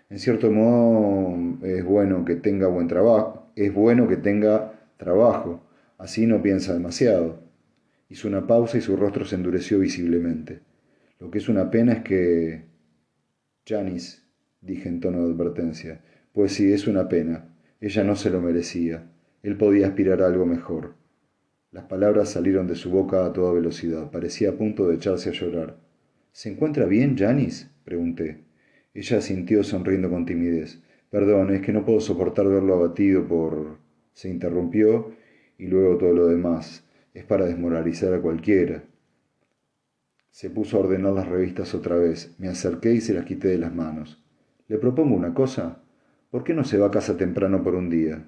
En 0.09 0.19
cierto 0.19 0.50
modo 0.50 1.37
es 1.67 1.85
bueno 1.85 2.25
que 2.25 2.37
tenga 2.37 2.67
buen 2.67 2.88
trabajo, 2.88 3.52
es 3.57 3.75
bueno 3.75 4.09
que 4.09 4.17
tenga 4.17 4.73
trabajo, 4.97 5.61
así 5.99 6.26
no 6.26 6.40
piensa 6.40 6.73
demasiado. 6.73 7.48
Hizo 8.09 8.29
una 8.29 8.47
pausa 8.47 8.79
y 8.79 8.81
su 8.81 8.97
rostro 8.97 9.25
se 9.25 9.37
endureció 9.37 9.79
visiblemente. 9.79 10.61
Lo 11.21 11.31
que 11.31 11.38
es 11.38 11.49
una 11.49 11.71
pena 11.71 11.93
es 11.93 12.03
que... 12.03 12.65
Janice, 13.67 14.23
dije 14.62 14.88
en 14.88 15.00
tono 15.00 15.27
de 15.27 15.33
advertencia, 15.33 16.00
pues 16.33 16.53
sí, 16.53 16.73
es 16.73 16.87
una 16.87 17.09
pena. 17.09 17.55
Ella 17.81 18.05
no 18.05 18.17
se 18.17 18.31
lo 18.31 18.41
merecía. 18.41 19.11
Él 19.43 19.57
podía 19.57 19.88
aspirar 19.88 20.23
a 20.23 20.27
algo 20.27 20.47
mejor. 20.47 20.95
Las 21.71 21.85
palabras 21.85 22.31
salieron 22.31 22.67
de 22.67 22.77
su 22.77 22.91
boca 22.91 23.27
a 23.27 23.33
toda 23.33 23.53
velocidad. 23.53 24.11
Parecía 24.11 24.50
a 24.50 24.57
punto 24.57 24.88
de 24.88 24.95
echarse 24.95 25.29
a 25.29 25.33
llorar. 25.33 25.77
¿Se 26.33 26.49
encuentra 26.49 26.87
bien, 26.87 27.17
Janice? 27.17 27.69
pregunté. 27.85 28.45
Ella 28.95 29.21
sintió 29.21 29.62
sonriendo 29.62 30.09
con 30.09 30.25
timidez. 30.25 30.81
Perdón, 31.11 31.53
es 31.53 31.61
que 31.61 31.73
no 31.73 31.85
puedo 31.85 32.00
soportar 32.00 32.49
verlo 32.49 32.75
abatido 32.75 33.27
por... 33.27 33.79
se 34.15 34.31
interrumpió 34.31 35.12
y 35.59 35.67
luego 35.67 35.99
todo 35.99 36.12
lo 36.15 36.27
demás. 36.27 36.88
Es 37.19 37.25
para 37.25 37.47
desmoralizar 37.47 38.15
a 38.15 38.23
cualquiera. 38.23 38.85
Se 40.31 40.51
puso 40.51 40.77
a 40.77 40.81
ordenar 40.83 41.15
las 41.15 41.27
revistas 41.27 41.75
otra 41.75 41.97
vez. 41.97 42.37
Me 42.39 42.47
acerqué 42.47 42.95
y 42.95 43.01
se 43.01 43.13
las 43.13 43.25
quité 43.25 43.49
de 43.49 43.59
las 43.59 43.75
manos. 43.75 44.25
¿Le 44.69 44.79
propongo 44.79 45.17
una 45.17 45.35
cosa? 45.35 45.83
¿Por 46.31 46.45
qué 46.45 46.55
no 46.55 46.63
se 46.63 46.79
va 46.79 46.87
a 46.87 46.91
casa 46.93 47.17
temprano 47.17 47.65
por 47.65 47.75
un 47.75 47.91
día? 47.91 48.25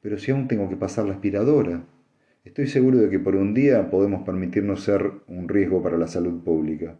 Pero 0.00 0.16
si 0.16 0.30
aún 0.30 0.48
tengo 0.48 0.70
que 0.70 0.78
pasar 0.78 1.04
la 1.04 1.12
aspiradora. 1.12 1.84
Estoy 2.42 2.68
seguro 2.68 2.96
de 2.96 3.10
que 3.10 3.18
por 3.18 3.36
un 3.36 3.52
día 3.52 3.90
podemos 3.90 4.22
permitirnos 4.22 4.82
ser 4.82 5.12
un 5.26 5.46
riesgo 5.46 5.82
para 5.82 5.98
la 5.98 6.06
salud 6.06 6.42
pública. 6.42 6.98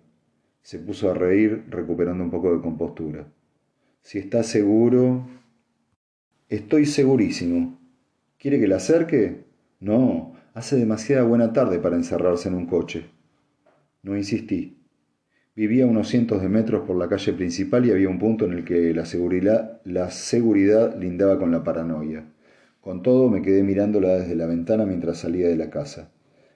Se 0.61 0.81
puso 0.81 1.11
a 1.11 1.15
reír, 1.15 1.65
recuperando 1.71 2.23
un 2.25 2.31
poco 2.31 2.55
de 2.55 2.61
compostura. 2.61 3.27
Si 4.03 4.19
está 4.19 4.43
seguro... 4.43 5.27
Estoy 6.51 6.85
segurísimo. 6.85 7.81
¿Quiere 8.39 8.61
que 8.61 8.69
la 8.69 8.77
acerque? 8.77 9.47
No, 9.81 10.35
hace 10.55 10.77
demasiada 10.77 11.23
buena 11.23 11.53
tarde 11.53 11.79
para 11.79 11.97
encerrarse 11.97 12.49
en 12.49 12.55
un 12.55 12.67
coche. 12.67 13.07
No 14.03 14.17
insistí. 14.17 14.79
Vivía 15.55 15.87
unos 15.87 16.09
cientos 16.09 16.43
de 16.43 16.49
metros 16.49 16.87
por 16.87 16.97
la 16.97 17.09
calle 17.09 17.33
principal 17.33 17.87
y 17.87 17.91
había 17.91 18.09
un 18.09 18.19
punto 18.19 18.45
en 18.45 18.53
el 18.53 18.65
que 18.65 18.93
la 18.95 19.07
seguridad, 19.07 19.81
la 19.85 20.11
seguridad 20.11 20.99
lindaba 20.99 21.39
con 21.39 21.51
la 21.51 21.65
paranoia. 21.65 22.27
Con 22.81 23.03
todo 23.03 23.31
me 23.31 23.43
quedé 23.43 23.63
mirándola 23.63 24.19
desde 24.19 24.35
la 24.35 24.47
ventana 24.47 24.85
mientras 24.85 25.19
salía 25.19 25.49
de 25.49 25.57
la 25.57 25.71
casa. 25.71 26.11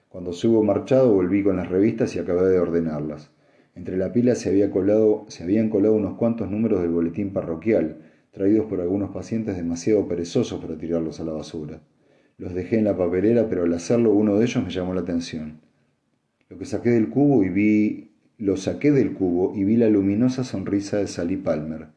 Cuando 0.09 0.33
se 0.33 0.47
hubo 0.47 0.63
marchado 0.63 1.13
volví 1.13 1.43
con 1.43 1.57
las 1.57 1.69
revistas 1.69 2.15
y 2.15 2.19
acabé 2.19 2.49
de 2.49 2.59
ordenarlas. 2.59 3.31
Entre 3.75 3.97
la 3.97 4.11
pila 4.11 4.35
se, 4.35 4.49
había 4.49 4.71
colado, 4.71 5.25
se 5.27 5.43
habían 5.43 5.69
colado 5.69 5.93
unos 5.93 6.17
cuantos 6.17 6.49
números 6.49 6.81
del 6.81 6.89
boletín 6.91 7.33
parroquial, 7.33 7.97
traídos 8.31 8.65
por 8.65 8.81
algunos 8.81 9.11
pacientes 9.11 9.55
demasiado 9.55 10.07
perezosos 10.07 10.59
para 10.59 10.77
tirarlos 10.77 11.19
a 11.19 11.23
la 11.23 11.33
basura. 11.33 11.81
Los 12.37 12.53
dejé 12.53 12.77
en 12.77 12.85
la 12.85 12.95
papelera, 12.95 13.49
pero 13.49 13.63
al 13.63 13.73
hacerlo 13.73 14.11
uno 14.11 14.37
de 14.37 14.45
ellos 14.45 14.63
me 14.63 14.69
llamó 14.69 14.93
la 14.93 15.01
atención. 15.01 15.59
Lo 16.49 16.57
que 16.57 16.65
saqué 16.65 16.91
del 16.91 17.09
cubo 17.09 17.43
y 17.43 17.49
vi, 17.49 18.11
lo 18.37 18.57
saqué 18.57 18.91
del 18.91 19.13
cubo 19.13 19.55
y 19.55 19.63
vi 19.63 19.75
la 19.75 19.89
luminosa 19.89 20.43
sonrisa 20.43 20.97
de 20.97 21.07
Sally 21.07 21.37
Palmer. 21.37 21.87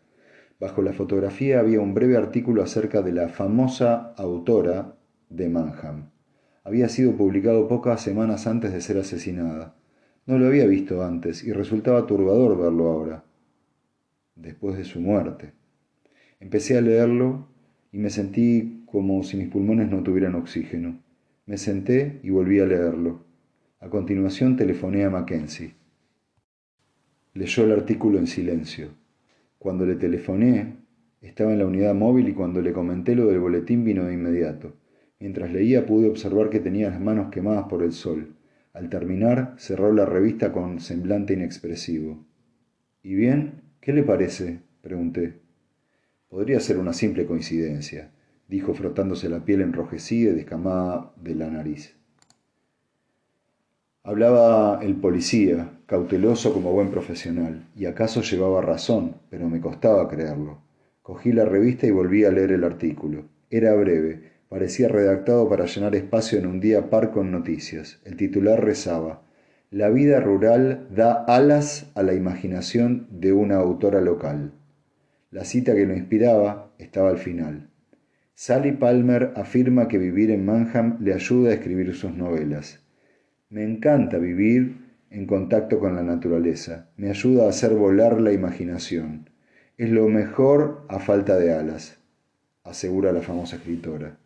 Bajo 0.59 0.83
la 0.83 0.93
fotografía 0.93 1.61
había 1.61 1.81
un 1.81 1.95
breve 1.95 2.17
artículo 2.17 2.63
acerca 2.63 3.03
de 3.03 3.13
la 3.13 3.29
famosa 3.29 4.15
autora 4.17 4.97
de 5.29 5.49
Manham. 5.49 6.11
Había 6.65 6.89
sido 6.89 7.17
publicado 7.17 7.69
pocas 7.69 8.03
semanas 8.03 8.47
antes 8.47 8.73
de 8.73 8.81
ser 8.81 8.99
asesinada. 8.99 9.75
No 10.27 10.39
lo 10.39 10.47
había 10.47 10.67
visto 10.67 11.03
antes 11.03 11.45
y 11.45 11.53
resultaba 11.53 12.07
turbador 12.07 12.59
verlo 12.59 12.91
ahora, 12.91 13.25
después 14.37 14.77
de 14.77 14.85
su 14.85 15.01
muerte. 15.01 15.53
Empecé 16.41 16.79
a 16.79 16.81
leerlo 16.81 17.49
y 17.93 17.99
me 17.99 18.11
sentí 18.11 18.80
como 18.91 19.23
si 19.23 19.37
mis 19.37 19.49
pulmones 19.49 19.91
no 19.91 20.03
tuvieran 20.03 20.35
oxígeno. 20.35 21.01
Me 21.47 21.57
senté 21.57 22.21
y 22.23 22.31
volví 22.31 22.61
a 22.61 22.67
leerlo. 22.67 23.25
A 23.79 23.89
continuación 23.89 24.57
telefoné 24.57 25.05
a 25.05 25.11
Mackenzie. 25.11 25.75
Leyó 27.35 27.65
el 27.65 27.73
artículo 27.73 28.19
en 28.19 28.27
silencio. 28.27 28.89
Cuando 29.59 29.87
le 29.87 29.95
telefoné, 29.95 30.77
estaba 31.21 31.53
en 31.53 31.59
la 31.59 31.67
unidad 31.67 31.95
móvil 31.95 32.29
y 32.29 32.35
cuando 32.35 32.61
le 32.61 32.73
comenté 32.73 33.15
lo 33.15 33.27
del 33.27 33.41
boletín 33.41 33.85
vino 33.85 34.05
de 34.05 34.15
inmediato. 34.15 34.75
Mientras 35.19 35.53
leía 35.53 35.87
pude 35.87 36.09
observar 36.09 36.51
que 36.51 36.61
tenía 36.61 36.91
las 36.91 37.01
manos 37.01 37.31
quemadas 37.31 37.67
por 37.69 37.83
el 37.83 37.93
sol. 37.93 38.37
Al 38.73 38.89
terminar, 38.89 39.55
cerró 39.59 39.93
la 39.93 40.07
revista 40.07 40.53
con 40.53 40.81
semblante 40.81 41.35
inexpresivo. 41.35 42.25
¿Y 43.03 43.15
bien? 43.15 43.63
¿Qué 43.81 43.93
le 43.93 44.03
parece? 44.03 44.61
pregunté. 44.83 45.41
Podría 46.29 46.61
ser 46.61 46.79
una 46.79 46.93
simple 46.93 47.27
coincidencia, 47.27 48.13
dijo 48.51 48.75
frotándose 48.75 49.29
la 49.29 49.45
piel 49.45 49.63
enrojecida 49.63 50.33
y 50.33 50.35
descamada 50.35 51.13
de 51.17 51.35
la 51.37 51.49
nariz. 51.49 51.97
Hablaba 54.03 54.81
el 54.83 54.97
policía, 54.97 55.79
cauteloso 55.87 56.53
como 56.53 56.73
buen 56.73 56.91
profesional, 56.91 57.69
y 57.77 57.87
acaso 57.87 58.23
llevaba 58.23 58.61
razón, 58.61 59.15
pero 59.31 59.49
me 59.49 59.61
costaba 59.61 60.09
creerlo. 60.09 60.59
Cogí 61.01 61.33
la 61.33 61.45
revista 61.45 61.87
y 61.87 61.91
volví 61.91 62.25
a 62.25 62.31
leer 62.31 62.53
el 62.53 62.65
artículo. 62.65 63.25
Era 63.51 63.75
breve, 63.75 64.31
Parecía 64.51 64.89
redactado 64.89 65.49
para 65.49 65.67
llenar 65.67 65.95
espacio 65.95 66.37
en 66.37 66.47
un 66.47 66.59
día 66.59 66.91
par 66.91 67.13
con 67.13 67.31
noticias. 67.31 68.01
El 68.05 68.17
titular 68.17 68.61
rezaba, 68.61 69.23
La 69.71 69.91
vida 69.91 70.19
rural 70.19 70.89
da 70.91 71.25
alas 71.29 71.89
a 71.95 72.03
la 72.03 72.15
imaginación 72.15 73.07
de 73.13 73.33
una 73.33 73.59
autora 73.59 74.01
local. 74.01 74.51
La 75.31 75.45
cita 75.45 75.77
que 75.77 75.87
lo 75.87 75.95
inspiraba 75.95 76.73
estaba 76.79 77.11
al 77.11 77.19
final. 77.19 77.70
Sally 78.43 78.73
Palmer 78.73 79.35
afirma 79.37 79.87
que 79.87 79.99
vivir 79.99 80.31
en 80.31 80.47
Manham 80.47 80.97
le 81.01 81.13
ayuda 81.13 81.51
a 81.51 81.53
escribir 81.53 81.95
sus 81.95 82.15
novelas. 82.15 82.81
Me 83.51 83.65
encanta 83.65 84.17
vivir 84.17 84.77
en 85.11 85.27
contacto 85.27 85.79
con 85.79 85.95
la 85.95 86.03
naturaleza. 86.03 86.89
Me 86.97 87.11
ayuda 87.11 87.45
a 87.45 87.51
hacer 87.51 87.75
volar 87.75 88.19
la 88.19 88.33
imaginación. 88.33 89.29
Es 89.77 89.91
lo 89.91 90.09
mejor 90.09 90.87
a 90.89 91.01
falta 91.01 91.39
de 91.39 91.53
alas, 91.53 91.99
asegura 92.65 93.13
la 93.13 93.21
famosa 93.21 93.57
escritora. 93.57 94.17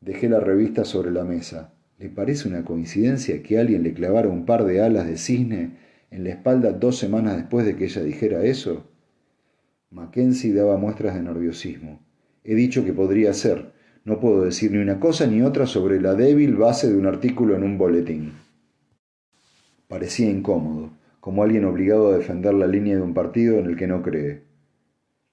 Dejé 0.00 0.28
la 0.28 0.38
revista 0.38 0.84
sobre 0.84 1.10
la 1.10 1.24
mesa. 1.24 1.74
¿Le 1.98 2.08
parece 2.08 2.46
una 2.46 2.64
coincidencia 2.64 3.42
que 3.42 3.58
alguien 3.58 3.82
le 3.82 3.94
clavara 3.94 4.28
un 4.28 4.46
par 4.46 4.64
de 4.64 4.80
alas 4.80 5.08
de 5.08 5.16
cisne 5.16 5.72
en 6.12 6.22
la 6.22 6.30
espalda 6.30 6.70
dos 6.70 6.98
semanas 6.98 7.36
después 7.36 7.66
de 7.66 7.74
que 7.74 7.86
ella 7.86 8.04
dijera 8.04 8.44
eso? 8.44 8.88
Mackenzie 9.90 10.54
daba 10.54 10.76
muestras 10.76 11.16
de 11.16 11.22
nerviosismo. 11.22 12.06
He 12.44 12.54
dicho 12.54 12.84
que 12.84 12.92
podría 12.92 13.34
ser. 13.34 13.72
No 14.04 14.20
puedo 14.20 14.42
decir 14.42 14.72
ni 14.72 14.78
una 14.78 15.00
cosa 15.00 15.26
ni 15.26 15.42
otra 15.42 15.66
sobre 15.66 16.00
la 16.00 16.14
débil 16.14 16.56
base 16.56 16.90
de 16.90 16.96
un 16.96 17.06
artículo 17.06 17.54
en 17.54 17.62
un 17.62 17.76
boletín. 17.76 18.32
Parecía 19.86 20.30
incómodo, 20.30 20.90
como 21.20 21.42
alguien 21.42 21.64
obligado 21.64 22.08
a 22.08 22.16
defender 22.16 22.54
la 22.54 22.66
línea 22.66 22.96
de 22.96 23.02
un 23.02 23.14
partido 23.14 23.58
en 23.58 23.66
el 23.66 23.76
que 23.76 23.86
no 23.86 24.02
cree. 24.02 24.42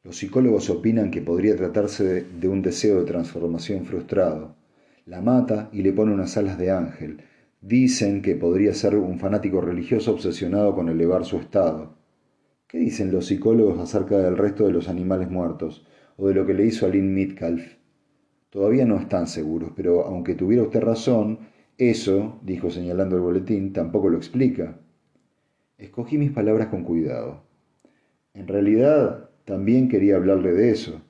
Los 0.04 0.18
psicólogos 0.18 0.70
opinan 0.70 1.10
que 1.10 1.22
podría 1.22 1.56
tratarse 1.56 2.24
de 2.24 2.48
un 2.48 2.62
deseo 2.62 3.00
de 3.00 3.06
transformación 3.06 3.86
frustrado. 3.86 4.56
La 5.06 5.22
mata 5.22 5.70
y 5.72 5.82
le 5.82 5.94
pone 5.94 6.14
unas 6.14 6.38
alas 6.38 6.58
de 6.58 6.72
ángel. 6.72 7.22
Dicen 7.62 8.22
que 8.22 8.36
podría 8.36 8.74
ser 8.74 8.96
un 8.96 9.20
fanático 9.20 9.62
religioso 9.62 10.12
obsesionado 10.12 10.76
con 10.76 10.90
elevar 10.90 11.26
su 11.26 11.38
estado. 11.38 11.96
¿Qué 12.68 12.78
dicen 12.78 13.12
los 13.12 13.28
psicólogos 13.28 13.80
acerca 13.80 14.18
del 14.18 14.38
resto 14.38 14.66
de 14.66 14.74
los 14.74 14.90
animales 14.90 15.30
muertos 15.30 15.86
o 16.18 16.28
de 16.28 16.34
lo 16.34 16.46
que 16.46 16.54
le 16.54 16.66
hizo 16.66 16.86
a 16.86 16.90
Lynn 16.90 17.14
Mitcalf? 17.14 17.76
Todavía 18.50 18.86
no 18.86 18.98
están 18.98 19.28
seguros, 19.28 19.72
pero 19.76 20.06
aunque 20.06 20.36
tuviera 20.36 20.64
usted 20.64 20.82
razón, 20.82 21.40
eso, 21.78 22.40
dijo 22.44 22.70
señalando 22.70 23.18
el 23.18 23.22
boletín, 23.22 23.74
tampoco 23.74 24.10
lo 24.10 24.18
explica. 24.18 24.80
Escogí 25.78 26.18
mis 26.18 26.32
palabras 26.32 26.68
con 26.70 26.84
cuidado. 26.84 27.44
En 28.34 28.48
realidad, 28.48 29.30
también 29.44 29.90
quería 29.90 30.16
hablarle 30.16 30.54
de 30.54 30.72
eso. 30.72 31.02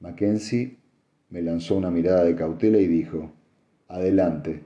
Mackenzie 0.00 0.78
me 1.28 1.42
lanzó 1.42 1.76
una 1.76 1.90
mirada 1.90 2.24
de 2.24 2.34
cautela 2.34 2.78
y 2.78 2.86
dijo, 2.86 3.32
Adelante. 3.88 4.60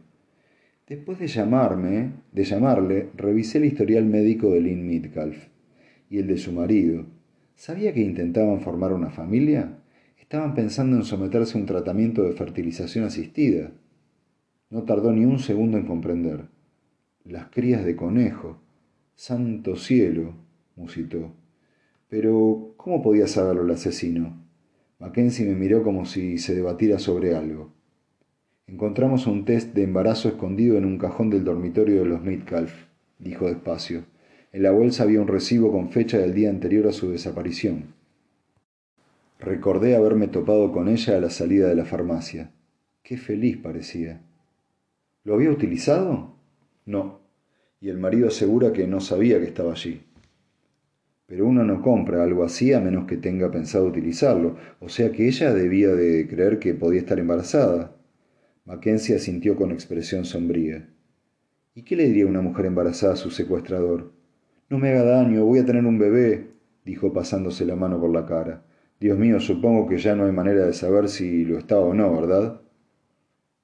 Después 0.86 1.18
de 1.18 1.26
llamarme, 1.26 2.12
de 2.32 2.44
llamarle, 2.44 3.08
revisé 3.16 3.58
el 3.58 3.64
historial 3.64 4.04
médico 4.04 4.50
de 4.50 4.60
Lynn 4.60 4.86
Midcalf 4.86 5.48
y 6.10 6.18
el 6.18 6.26
de 6.26 6.38
su 6.38 6.52
marido. 6.52 7.06
¿Sabía 7.54 7.92
que 7.92 8.00
intentaban 8.00 8.60
formar 8.60 8.92
una 8.92 9.10
familia? 9.10 9.78
Estaban 10.18 10.54
pensando 10.54 10.96
en 10.96 11.04
someterse 11.04 11.56
a 11.56 11.60
un 11.60 11.66
tratamiento 11.66 12.22
de 12.22 12.32
fertilización 12.32 13.04
asistida. 13.04 13.72
No 14.70 14.84
tardó 14.84 15.12
ni 15.12 15.24
un 15.24 15.38
segundo 15.38 15.76
en 15.76 15.86
comprender. 15.86 16.46
Las 17.24 17.48
crías 17.50 17.84
de 17.84 17.96
conejo. 17.96 18.58
Santo 19.14 19.76
cielo, 19.76 20.34
musitó. 20.74 21.34
Pero, 22.08 22.74
¿cómo 22.76 23.02
podía 23.02 23.26
saberlo 23.26 23.62
el 23.62 23.70
asesino? 23.70 24.42
Mackenzie 24.98 25.46
me 25.46 25.54
miró 25.54 25.82
como 25.82 26.06
si 26.06 26.38
se 26.38 26.54
debatiera 26.54 26.98
sobre 26.98 27.34
algo. 27.34 27.72
Encontramos 28.66 29.26
un 29.26 29.44
test 29.44 29.74
de 29.74 29.82
embarazo 29.82 30.28
escondido 30.28 30.78
en 30.78 30.84
un 30.84 30.96
cajón 30.96 31.28
del 31.28 31.44
dormitorio 31.44 32.00
de 32.00 32.06
los 32.06 32.22
Midcalf, 32.22 32.72
dijo 33.18 33.46
despacio. 33.46 34.04
En 34.52 34.62
la 34.62 34.70
bolsa 34.70 35.04
había 35.04 35.22
un 35.22 35.28
recibo 35.28 35.72
con 35.72 35.90
fecha 35.90 36.18
del 36.18 36.34
día 36.34 36.50
anterior 36.50 36.86
a 36.86 36.92
su 36.92 37.10
desaparición. 37.10 37.94
Recordé 39.40 39.96
haberme 39.96 40.28
topado 40.28 40.70
con 40.72 40.88
ella 40.88 41.16
a 41.16 41.20
la 41.20 41.30
salida 41.30 41.68
de 41.68 41.74
la 41.74 41.86
farmacia. 41.86 42.52
Qué 43.02 43.16
feliz 43.16 43.56
parecía. 43.56 44.20
¿Lo 45.24 45.34
había 45.34 45.50
utilizado? 45.50 46.36
No. 46.84 47.20
y 47.80 47.88
el 47.88 47.98
marido 47.98 48.28
asegura 48.28 48.72
que 48.72 48.86
no 48.86 49.00
sabía 49.00 49.40
que 49.40 49.46
estaba 49.46 49.72
allí. 49.72 50.02
Pero 51.26 51.46
uno 51.46 51.64
no 51.64 51.82
compra 51.82 52.22
algo 52.22 52.44
así 52.44 52.72
a 52.72 52.80
menos 52.80 53.06
que 53.06 53.16
tenga 53.16 53.50
pensado 53.50 53.86
utilizarlo, 53.86 54.56
o 54.78 54.88
sea 54.88 55.10
que 55.10 55.26
ella 55.26 55.52
debía 55.52 55.88
de 55.88 56.28
creer 56.28 56.60
que 56.60 56.74
podía 56.74 57.00
estar 57.00 57.18
embarazada. 57.18 57.96
Mackenzie 58.66 59.16
asintió 59.16 59.56
con 59.56 59.72
expresión 59.72 60.24
sombría. 60.24 60.88
¿Y 61.74 61.82
qué 61.82 61.96
le 61.96 62.06
diría 62.06 62.26
una 62.26 62.40
mujer 62.40 62.66
embarazada 62.66 63.14
a 63.14 63.16
su 63.16 63.32
secuestrador? 63.32 64.12
No 64.72 64.78
me 64.78 64.88
haga 64.88 65.02
daño, 65.02 65.44
voy 65.44 65.58
a 65.58 65.66
tener 65.66 65.84
un 65.84 65.98
bebé, 65.98 66.48
dijo 66.86 67.12
pasándose 67.12 67.66
la 67.66 67.76
mano 67.76 68.00
por 68.00 68.10
la 68.10 68.24
cara. 68.24 68.64
Dios 68.98 69.18
mío, 69.18 69.38
supongo 69.38 69.86
que 69.86 69.98
ya 69.98 70.16
no 70.16 70.24
hay 70.24 70.32
manera 70.32 70.64
de 70.64 70.72
saber 70.72 71.10
si 71.10 71.44
lo 71.44 71.58
estaba 71.58 71.82
o 71.82 71.92
no, 71.92 72.10
¿verdad? 72.18 72.62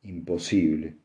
Imposible. 0.03 0.99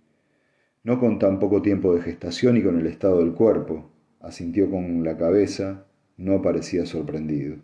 No 0.84 1.00
con 1.00 1.20
tan 1.20 1.40
poco 1.40 1.62
tiempo 1.62 1.96
de 1.96 2.02
gestación 2.02 2.58
y 2.58 2.62
con 2.62 2.78
el 2.78 2.88
estado 2.88 3.20
del 3.20 3.32
cuerpo, 3.32 3.92
asintió 4.20 4.70
con 4.70 5.06
la 5.06 5.16
cabeza, 5.16 5.86
no 6.18 6.42
parecía 6.42 6.86
sorprendido. 6.86 7.56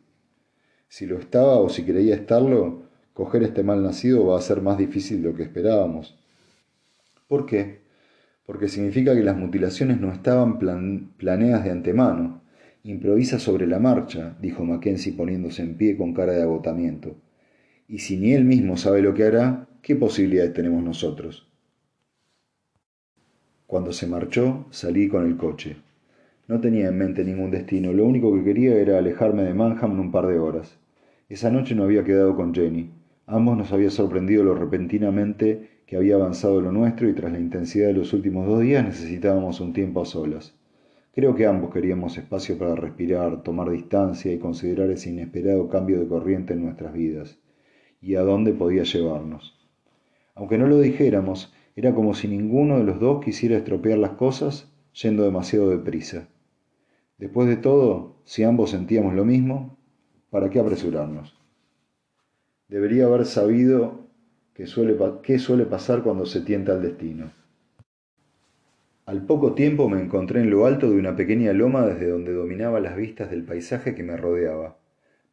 Si 0.87 1.07
lo 1.07 1.17
estaba 1.17 1.57
o 1.57 1.67
si 1.67 1.83
creía 1.83 2.15
estarlo, 2.15 2.83
coger 3.11 3.43
este 3.43 3.63
mal 3.63 3.83
nacido 3.83 4.27
va 4.27 4.37
a 4.37 4.41
ser 4.41 4.61
más 4.61 4.77
difícil 4.77 5.21
de 5.21 5.31
lo 5.31 5.35
que 5.35 5.43
esperábamos. 5.43 6.17
¿Por 7.27 7.45
qué? 7.45 7.81
Porque 8.49 8.67
significa 8.67 9.13
que 9.13 9.21
las 9.21 9.37
mutilaciones 9.37 10.01
no 10.01 10.11
estaban 10.11 10.57
planeadas 10.57 11.65
de 11.65 11.69
antemano. 11.69 12.41
Improvisa 12.81 13.37
sobre 13.37 13.67
la 13.67 13.77
marcha, 13.77 14.35
dijo 14.41 14.65
Mackenzie 14.65 15.13
poniéndose 15.13 15.61
en 15.61 15.77
pie 15.77 15.95
con 15.95 16.15
cara 16.15 16.33
de 16.33 16.41
agotamiento. 16.41 17.15
Y 17.87 17.99
si 17.99 18.17
ni 18.17 18.33
él 18.33 18.45
mismo 18.45 18.75
sabe 18.75 19.03
lo 19.03 19.13
que 19.13 19.25
hará, 19.25 19.67
¿qué 19.83 19.95
posibilidades 19.95 20.53
tenemos 20.53 20.83
nosotros? 20.83 21.47
Cuando 23.67 23.91
se 23.91 24.07
marchó, 24.07 24.65
salí 24.71 25.07
con 25.07 25.27
el 25.27 25.37
coche. 25.37 25.75
No 26.47 26.59
tenía 26.59 26.87
en 26.87 26.97
mente 26.97 27.23
ningún 27.23 27.51
destino, 27.51 27.93
lo 27.93 28.03
único 28.03 28.33
que 28.33 28.43
quería 28.43 28.73
era 28.77 28.97
alejarme 28.97 29.43
de 29.43 29.53
Manham 29.53 29.91
en 29.91 29.99
un 29.99 30.11
par 30.11 30.25
de 30.25 30.39
horas. 30.39 30.79
Esa 31.29 31.51
noche 31.51 31.75
no 31.75 31.83
había 31.83 32.03
quedado 32.03 32.35
con 32.35 32.55
Jenny. 32.55 32.89
Ambos 33.27 33.55
nos 33.55 33.71
había 33.71 33.91
sorprendido 33.91 34.43
lo 34.43 34.55
repentinamente 34.55 35.78
que 35.89 35.97
había 35.97 36.13
avanzado 36.13 36.61
lo 36.61 36.71
nuestro 36.71 37.09
y 37.09 37.13
tras 37.13 37.31
la 37.31 37.39
intensidad 37.39 37.87
de 37.87 37.93
los 37.93 38.13
últimos 38.13 38.45
dos 38.45 38.61
días 38.61 38.85
necesitábamos 38.85 39.59
un 39.59 39.73
tiempo 39.73 40.03
a 40.03 40.05
solas. 40.05 40.53
Creo 41.15 41.33
que 41.33 41.47
ambos 41.47 41.73
queríamos 41.73 42.15
espacio 42.15 42.59
para 42.59 42.75
respirar, 42.75 43.41
tomar 43.41 43.71
distancia 43.71 44.31
y 44.31 44.37
considerar 44.37 44.91
ese 44.91 45.09
inesperado 45.09 45.67
cambio 45.67 45.99
de 45.99 46.07
corriente 46.07 46.53
en 46.53 46.63
nuestras 46.63 46.93
vidas 46.93 47.39
y 48.03 48.13
a 48.13 48.21
dónde 48.21 48.53
podía 48.53 48.83
llevarnos. 48.83 49.57
Aunque 50.35 50.59
no 50.59 50.67
lo 50.67 50.79
dijéramos, 50.79 51.51
era 51.75 51.95
como 51.95 52.13
si 52.13 52.27
ninguno 52.27 52.77
de 52.77 52.83
los 52.83 52.99
dos 52.99 53.25
quisiera 53.25 53.57
estropear 53.57 53.97
las 53.97 54.11
cosas 54.11 54.71
yendo 54.93 55.23
demasiado 55.23 55.71
deprisa. 55.71 56.27
Después 57.17 57.49
de 57.49 57.57
todo, 57.57 58.17
si 58.25 58.43
ambos 58.43 58.69
sentíamos 58.69 59.15
lo 59.15 59.25
mismo, 59.25 59.75
¿para 60.29 60.51
qué 60.51 60.59
apresurarnos? 60.59 61.35
Debería 62.67 63.05
haber 63.05 63.25
sabido 63.25 64.08
qué 64.59 64.67
suele, 64.67 64.97
qué 65.23 65.39
suele 65.39 65.65
pasar 65.65 66.03
cuando 66.03 66.25
se 66.25 66.41
tienta 66.41 66.73
el 66.73 66.81
destino. 66.81 67.31
Al 69.05 69.25
poco 69.25 69.53
tiempo 69.53 69.87
me 69.87 70.01
encontré 70.01 70.41
en 70.41 70.49
lo 70.49 70.65
alto 70.65 70.89
de 70.89 70.97
una 70.97 71.15
pequeña 71.15 71.53
loma 71.53 71.85
desde 71.85 72.09
donde 72.09 72.33
dominaba 72.33 72.81
las 72.81 72.97
vistas 72.97 73.31
del 73.31 73.45
paisaje 73.45 73.95
que 73.95 74.03
me 74.03 74.17
rodeaba. 74.17 74.77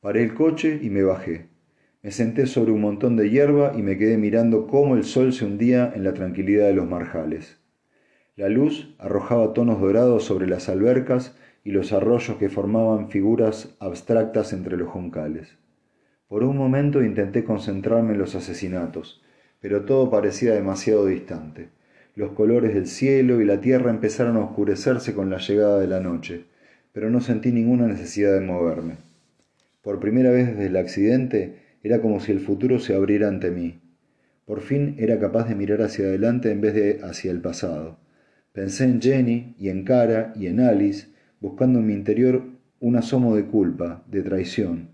Paré 0.01 0.23
el 0.23 0.33
coche 0.33 0.79
y 0.81 0.91
me 0.91 1.03
bajé. 1.03 1.49
Me 2.05 2.13
senté 2.13 2.47
sobre 2.47 2.71
un 2.71 2.81
montón 2.81 3.17
de 3.17 3.29
hierba 3.29 3.73
y 3.77 3.83
me 3.83 3.99
quedé 3.99 4.17
mirando 4.17 4.69
cómo 4.69 4.95
el 4.95 5.03
sol 5.03 5.33
se 5.33 5.45
hundía 5.45 5.93
en 5.93 6.05
la 6.05 6.15
tranquilidad 6.15 6.69
de 6.69 6.75
los 6.75 6.89
marjales. 6.89 7.59
La 8.37 8.49
luz 8.49 8.95
arrojaba 9.01 9.55
tonos 9.55 9.81
dorados 9.81 10.23
sobre 10.23 10.47
las 10.47 10.69
albercas 10.69 11.37
y 11.65 11.73
los 11.73 11.93
arroyos 11.93 12.37
que 12.37 12.49
formaban 12.49 13.11
figuras 13.11 13.75
abstractas 13.81 14.53
entre 14.53 14.77
los 14.77 14.89
juncales. 14.89 15.59
Por 16.29 16.43
un 16.43 16.57
momento 16.57 17.05
intenté 17.05 17.45
concentrarme 17.45 18.15
en 18.15 18.19
los 18.19 18.35
asesinatos, 18.35 19.23
pero 19.61 19.85
todo 19.85 20.11
parecía 20.11 20.55
demasiado 20.55 21.07
distante. 21.07 21.69
Los 22.17 22.33
colores 22.33 22.75
del 22.75 22.89
cielo 22.89 23.41
y 23.41 23.45
la 23.45 23.61
tierra 23.61 23.91
empezaron 23.91 24.37
a 24.37 24.41
oscurecerse 24.41 25.15
con 25.15 25.31
la 25.31 25.39
llegada 25.39 25.79
de 25.79 25.87
la 25.87 26.01
noche, 26.01 26.45
pero 26.93 27.11
no 27.11 27.21
sentí 27.21 27.53
ninguna 27.53 27.87
necesidad 27.87 28.33
de 28.33 28.41
moverme. 28.41 28.95
Por 29.83 30.01
primera 30.01 30.33
vez 30.33 30.49
desde 30.49 30.67
el 30.67 30.77
accidente 30.77 31.59
era 31.85 32.01
como 32.01 32.19
si 32.19 32.33
el 32.33 32.41
futuro 32.41 32.81
se 32.81 32.97
abriera 32.97 33.29
ante 33.29 33.53
mí. 33.53 33.79
Por 34.47 34.63
fin 34.63 34.97
era 34.99 35.21
capaz 35.21 35.49
de 35.49 35.55
mirar 35.55 35.83
hacia 35.83 36.07
adelante 36.07 36.51
en 36.51 36.61
vez 36.61 36.75
de 36.75 37.01
hacia 37.05 37.31
el 37.31 37.41
pasado. 37.41 37.99
Pensé 38.53 38.85
en 38.85 39.01
Jenny 39.01 39.55
y 39.61 39.69
en 39.69 39.85
Cara 39.85 40.33
y 40.35 40.49
en 40.49 40.59
Alice 40.59 41.07
buscando 41.39 41.79
en 41.79 41.87
mi 41.87 41.93
interior 41.93 42.43
un 42.81 42.97
asomo 42.97 43.37
de 43.37 43.45
culpa, 43.45 44.03
de 44.11 44.23
traición. 44.23 44.89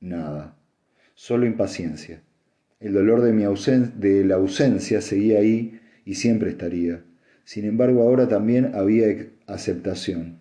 Nada, 0.00 0.57
solo 1.18 1.46
impaciencia. 1.46 2.22
El 2.78 2.92
dolor 2.92 3.22
de, 3.22 3.32
mi 3.32 3.42
de 3.42 4.24
la 4.24 4.36
ausencia 4.36 5.00
seguía 5.00 5.40
ahí 5.40 5.80
y 6.04 6.14
siempre 6.14 6.48
estaría. 6.48 7.02
Sin 7.42 7.64
embargo, 7.64 8.02
ahora 8.02 8.28
también 8.28 8.76
había 8.76 9.26
aceptación. 9.48 10.38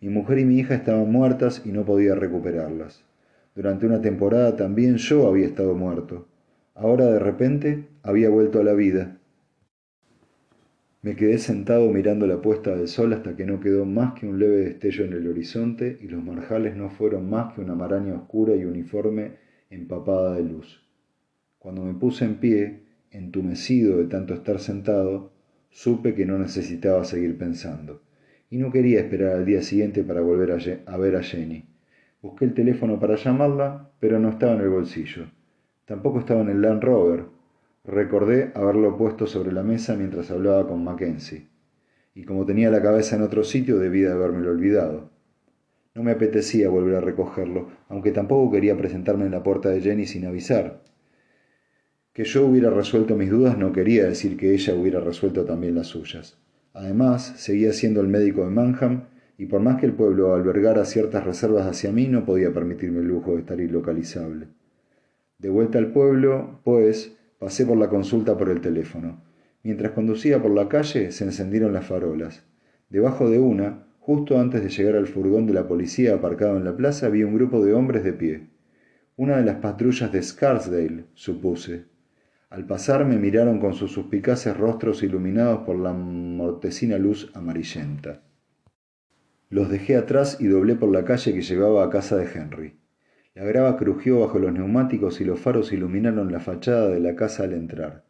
Mi 0.00 0.08
mujer 0.08 0.38
y 0.38 0.46
mi 0.46 0.58
hija 0.58 0.76
estaban 0.76 1.12
muertas 1.12 1.60
y 1.66 1.72
no 1.72 1.84
podía 1.84 2.14
recuperarlas. 2.14 3.04
Durante 3.54 3.84
una 3.84 4.00
temporada 4.00 4.56
también 4.56 4.96
yo 4.96 5.28
había 5.28 5.44
estado 5.44 5.74
muerto. 5.74 6.26
Ahora 6.74 7.04
de 7.04 7.18
repente 7.18 7.84
había 8.02 8.30
vuelto 8.30 8.60
a 8.60 8.64
la 8.64 8.72
vida 8.72 9.18
me 11.02 11.16
quedé 11.16 11.36
sentado 11.36 11.90
mirando 11.90 12.26
la 12.26 12.40
puesta 12.40 12.74
del 12.74 12.88
sol 12.88 13.12
hasta 13.12 13.36
que 13.36 13.44
no 13.44 13.60
quedó 13.60 13.84
más 13.84 14.14
que 14.14 14.26
un 14.26 14.38
leve 14.38 14.56
destello 14.60 15.04
en 15.04 15.12
el 15.12 15.28
horizonte 15.28 15.98
y 16.00 16.08
los 16.08 16.24
marjales 16.24 16.76
no 16.76 16.88
fueron 16.88 17.28
más 17.28 17.52
que 17.52 17.60
una 17.60 17.74
maraña 17.74 18.14
oscura 18.14 18.56
y 18.56 18.64
uniforme 18.64 19.32
empapada 19.70 20.34
de 20.34 20.44
luz. 20.44 20.82
Cuando 21.58 21.82
me 21.82 21.94
puse 21.94 22.24
en 22.24 22.36
pie, 22.36 22.82
entumecido 23.10 23.98
de 23.98 24.04
tanto 24.04 24.34
estar 24.34 24.58
sentado, 24.58 25.32
supe 25.70 26.14
que 26.14 26.26
no 26.26 26.38
necesitaba 26.38 27.04
seguir 27.04 27.38
pensando, 27.38 28.02
y 28.50 28.58
no 28.58 28.70
quería 28.70 29.00
esperar 29.00 29.36
al 29.36 29.46
día 29.46 29.62
siguiente 29.62 30.04
para 30.04 30.20
volver 30.20 30.52
a, 30.52 30.96
ver 30.96 31.16
a 31.16 31.22
Jenny. 31.22 31.64
Busqué 32.22 32.44
el 32.44 32.54
teléfono 32.54 32.98
para 33.00 33.16
llamarla, 33.16 33.90
pero 34.00 34.18
no 34.18 34.30
estaba 34.30 34.54
en 34.54 34.60
el 34.60 34.68
bolsillo. 34.68 35.26
Tampoco 35.84 36.20
estaba 36.20 36.42
en 36.42 36.48
el 36.48 36.62
Land 36.62 36.82
Rover, 36.82 37.24
Recordé 37.84 38.50
haberlo 38.54 38.96
puesto 38.96 39.26
sobre 39.26 39.52
la 39.52 39.62
mesa 39.62 39.94
mientras 39.94 40.30
hablaba 40.30 40.66
con 40.66 40.82
Mackenzie, 40.82 41.48
y 42.14 42.24
como 42.24 42.46
tenía 42.46 42.70
la 42.70 42.80
cabeza 42.80 43.16
en 43.16 43.22
otro 43.22 43.44
sitio 43.44 43.78
debía 43.78 44.08
de 44.08 44.14
habérmelo 44.14 44.52
olvidado. 44.52 45.10
No 45.94 46.02
me 46.02 46.12
apetecía 46.12 46.68
volver 46.68 46.96
a 46.96 47.00
recogerlo, 47.00 47.68
aunque 47.88 48.10
tampoco 48.10 48.52
quería 48.52 48.76
presentarme 48.76 49.26
en 49.26 49.32
la 49.32 49.42
puerta 49.42 49.70
de 49.70 49.80
Jenny 49.80 50.06
sin 50.06 50.26
avisar. 50.26 50.82
Que 52.12 52.24
yo 52.24 52.46
hubiera 52.46 52.70
resuelto 52.70 53.16
mis 53.16 53.30
dudas 53.30 53.58
no 53.58 53.72
quería 53.72 54.04
decir 54.04 54.36
que 54.36 54.52
ella 54.52 54.74
hubiera 54.74 55.00
resuelto 55.00 55.44
también 55.44 55.74
las 55.74 55.88
suyas. 55.88 56.38
Además, 56.72 57.34
seguía 57.36 57.72
siendo 57.72 58.00
el 58.00 58.08
médico 58.08 58.44
de 58.44 58.50
Manham, 58.50 59.04
y 59.38 59.46
por 59.46 59.60
más 59.60 59.80
que 59.80 59.86
el 59.86 59.94
pueblo 59.94 60.34
albergara 60.34 60.84
ciertas 60.84 61.24
reservas 61.24 61.66
hacia 61.66 61.92
mí, 61.92 62.06
no 62.06 62.24
podía 62.24 62.52
permitirme 62.52 63.00
el 63.00 63.08
lujo 63.08 63.32
de 63.32 63.40
estar 63.40 63.60
ilocalizable. 63.60 64.48
De 65.38 65.48
vuelta 65.48 65.78
al 65.78 65.92
pueblo, 65.92 66.60
pues, 66.64 67.16
Pasé 67.44 67.66
por 67.66 67.76
la 67.76 67.90
consulta 67.90 68.38
por 68.38 68.48
el 68.48 68.62
teléfono. 68.62 69.22
Mientras 69.62 69.92
conducía 69.92 70.40
por 70.40 70.50
la 70.50 70.66
calle 70.66 71.12
se 71.12 71.24
encendieron 71.24 71.74
las 71.74 71.84
farolas. 71.84 72.42
Debajo 72.88 73.28
de 73.28 73.38
una, 73.38 73.83
justo 74.04 74.38
antes 74.38 74.62
de 74.62 74.68
llegar 74.68 74.96
al 74.96 75.06
furgón 75.06 75.46
de 75.46 75.54
la 75.54 75.66
policía 75.66 76.14
aparcado 76.14 76.58
en 76.58 76.64
la 76.64 76.76
plaza, 76.76 77.06
había 77.06 77.26
un 77.26 77.34
grupo 77.34 77.64
de 77.64 77.72
hombres 77.72 78.04
de 78.04 78.12
pie. 78.12 78.48
Una 79.16 79.38
de 79.38 79.44
las 79.46 79.56
patrullas 79.56 80.12
de 80.12 80.22
Scarsdale, 80.22 81.06
supuse. 81.14 81.86
Al 82.50 82.66
pasar 82.66 83.06
me 83.06 83.16
miraron 83.16 83.58
con 83.60 83.72
sus 83.72 83.92
suspicaces 83.92 84.54
rostros 84.58 85.02
iluminados 85.02 85.60
por 85.60 85.78
la 85.78 85.94
mortecina 85.94 86.98
luz 86.98 87.30
amarillenta. 87.32 88.20
Los 89.48 89.70
dejé 89.70 89.96
atrás 89.96 90.36
y 90.38 90.48
doblé 90.48 90.74
por 90.74 90.92
la 90.92 91.06
calle 91.06 91.32
que 91.32 91.40
llevaba 91.40 91.82
a 91.82 91.88
casa 91.88 92.18
de 92.18 92.28
Henry. 92.30 92.76
La 93.34 93.44
grava 93.44 93.78
crujió 93.78 94.20
bajo 94.20 94.38
los 94.38 94.52
neumáticos 94.52 95.22
y 95.22 95.24
los 95.24 95.40
faros 95.40 95.72
iluminaron 95.72 96.30
la 96.30 96.40
fachada 96.40 96.90
de 96.90 97.00
la 97.00 97.16
casa 97.16 97.44
al 97.44 97.54
entrar. 97.54 98.04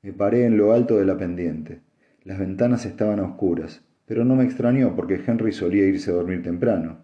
Me 0.00 0.12
paré 0.12 0.44
en 0.44 0.56
lo 0.56 0.72
alto 0.72 0.96
de 0.96 1.06
la 1.06 1.18
pendiente. 1.18 1.80
Las 2.22 2.38
ventanas 2.38 2.86
estaban 2.86 3.18
a 3.18 3.24
oscuras, 3.24 3.82
pero 4.08 4.24
no 4.24 4.34
me 4.34 4.44
extrañó 4.44 4.96
porque 4.96 5.20
Henry 5.24 5.52
solía 5.52 5.86
irse 5.86 6.10
a 6.10 6.14
dormir 6.14 6.42
temprano. 6.42 6.98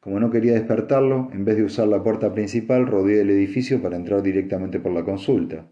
Como 0.00 0.20
no 0.20 0.30
quería 0.30 0.52
despertarlo, 0.52 1.30
en 1.32 1.46
vez 1.46 1.56
de 1.56 1.64
usar 1.64 1.88
la 1.88 2.02
puerta 2.02 2.34
principal, 2.34 2.86
rodeé 2.86 3.22
el 3.22 3.30
edificio 3.30 3.80
para 3.80 3.96
entrar 3.96 4.22
directamente 4.22 4.78
por 4.78 4.92
la 4.92 5.04
consulta. 5.04 5.66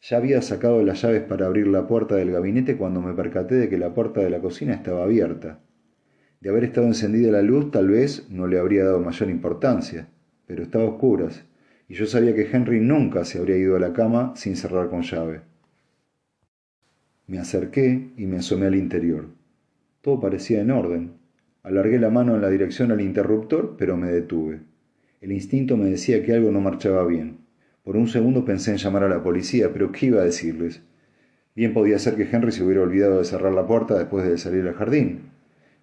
Ya 0.00 0.16
había 0.16 0.42
sacado 0.42 0.82
las 0.82 1.02
llaves 1.02 1.22
para 1.22 1.46
abrir 1.46 1.68
la 1.68 1.86
puerta 1.86 2.16
del 2.16 2.32
gabinete 2.32 2.76
cuando 2.76 3.00
me 3.00 3.12
percaté 3.12 3.54
de 3.54 3.68
que 3.68 3.78
la 3.78 3.94
puerta 3.94 4.20
de 4.22 4.30
la 4.30 4.40
cocina 4.40 4.74
estaba 4.74 5.04
abierta. 5.04 5.60
De 6.40 6.48
haber 6.50 6.64
estado 6.64 6.86
encendida 6.86 7.30
la 7.30 7.42
luz, 7.42 7.70
tal 7.70 7.88
vez 7.88 8.26
no 8.30 8.46
le 8.46 8.58
habría 8.58 8.84
dado 8.84 9.00
mayor 9.00 9.30
importancia 9.30 10.08
pero 10.48 10.62
estaba 10.62 10.84
a 10.84 10.88
oscuras, 10.88 11.44
y 11.88 11.94
yo 11.94 12.06
sabía 12.06 12.34
que 12.34 12.48
Henry 12.50 12.80
nunca 12.80 13.24
se 13.24 13.38
habría 13.38 13.58
ido 13.58 13.76
a 13.76 13.80
la 13.80 13.92
cama 13.92 14.32
sin 14.34 14.56
cerrar 14.56 14.88
con 14.88 15.02
llave. 15.02 15.42
Me 17.26 17.38
acerqué 17.38 18.12
y 18.16 18.26
me 18.26 18.38
asomé 18.38 18.66
al 18.66 18.74
interior. 18.74 19.26
Todo 20.08 20.20
parecía 20.20 20.62
en 20.62 20.70
orden. 20.70 21.12
Alargué 21.62 21.98
la 21.98 22.08
mano 22.08 22.34
en 22.34 22.40
la 22.40 22.48
dirección 22.48 22.90
al 22.90 23.02
interruptor, 23.02 23.76
pero 23.76 23.98
me 23.98 24.10
detuve. 24.10 24.62
El 25.20 25.32
instinto 25.32 25.76
me 25.76 25.90
decía 25.90 26.24
que 26.24 26.32
algo 26.32 26.50
no 26.50 26.62
marchaba 26.62 27.04
bien. 27.04 27.40
Por 27.84 27.94
un 27.94 28.08
segundo 28.08 28.42
pensé 28.42 28.70
en 28.70 28.78
llamar 28.78 29.02
a 29.02 29.10
la 29.10 29.22
policía, 29.22 29.70
pero 29.70 29.92
¿qué 29.92 30.06
iba 30.06 30.22
a 30.22 30.24
decirles? 30.24 30.80
Bien 31.54 31.74
podía 31.74 31.98
ser 31.98 32.16
que 32.16 32.22
Henry 32.22 32.52
se 32.52 32.64
hubiera 32.64 32.80
olvidado 32.80 33.18
de 33.18 33.26
cerrar 33.26 33.52
la 33.52 33.66
puerta 33.66 33.98
después 33.98 34.26
de 34.26 34.38
salir 34.38 34.66
al 34.66 34.76
jardín. 34.76 35.24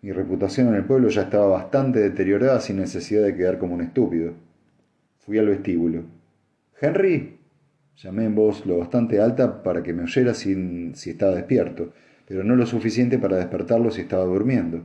Mi 0.01 0.11
reputación 0.11 0.69
en 0.69 0.73
el 0.73 0.85
pueblo 0.85 1.09
ya 1.09 1.21
estaba 1.21 1.45
bastante 1.45 1.99
deteriorada 1.99 2.59
sin 2.61 2.77
necesidad 2.77 3.21
de 3.21 3.35
quedar 3.35 3.59
como 3.59 3.75
un 3.75 3.81
estúpido. 3.81 4.33
Fui 5.19 5.38
al 5.38 5.49
vestíbulo. 5.49 6.01
Henry, 6.81 7.38
llamé 7.95 8.25
en 8.25 8.33
voz 8.33 8.65
lo 8.65 8.79
bastante 8.79 9.21
alta 9.21 9.61
para 9.61 9.83
que 9.83 9.93
me 9.93 10.01
oyera 10.01 10.33
si, 10.33 10.95
si 10.95 11.11
estaba 11.11 11.35
despierto, 11.35 11.93
pero 12.25 12.43
no 12.43 12.55
lo 12.55 12.65
suficiente 12.65 13.19
para 13.19 13.38
despertarlo 13.38 13.91
si 13.91 14.01
estaba 14.01 14.25
durmiendo. 14.25 14.83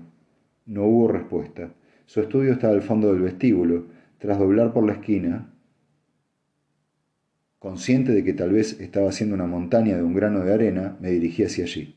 No 0.66 0.84
hubo 0.84 1.08
respuesta. 1.08 1.72
Su 2.06 2.20
estudio 2.20 2.52
estaba 2.52 2.74
al 2.74 2.82
fondo 2.82 3.12
del 3.12 3.22
vestíbulo. 3.22 3.86
Tras 4.18 4.38
doblar 4.38 4.72
por 4.72 4.84
la 4.84 4.92
esquina, 4.92 5.50
consciente 7.58 8.12
de 8.12 8.22
que 8.22 8.34
tal 8.34 8.52
vez 8.52 8.80
estaba 8.80 9.08
haciendo 9.08 9.34
una 9.34 9.46
montaña 9.46 9.96
de 9.96 10.02
un 10.02 10.14
grano 10.14 10.44
de 10.44 10.52
arena, 10.52 10.96
me 11.00 11.10
dirigí 11.10 11.42
hacia 11.44 11.64
allí. 11.64 11.96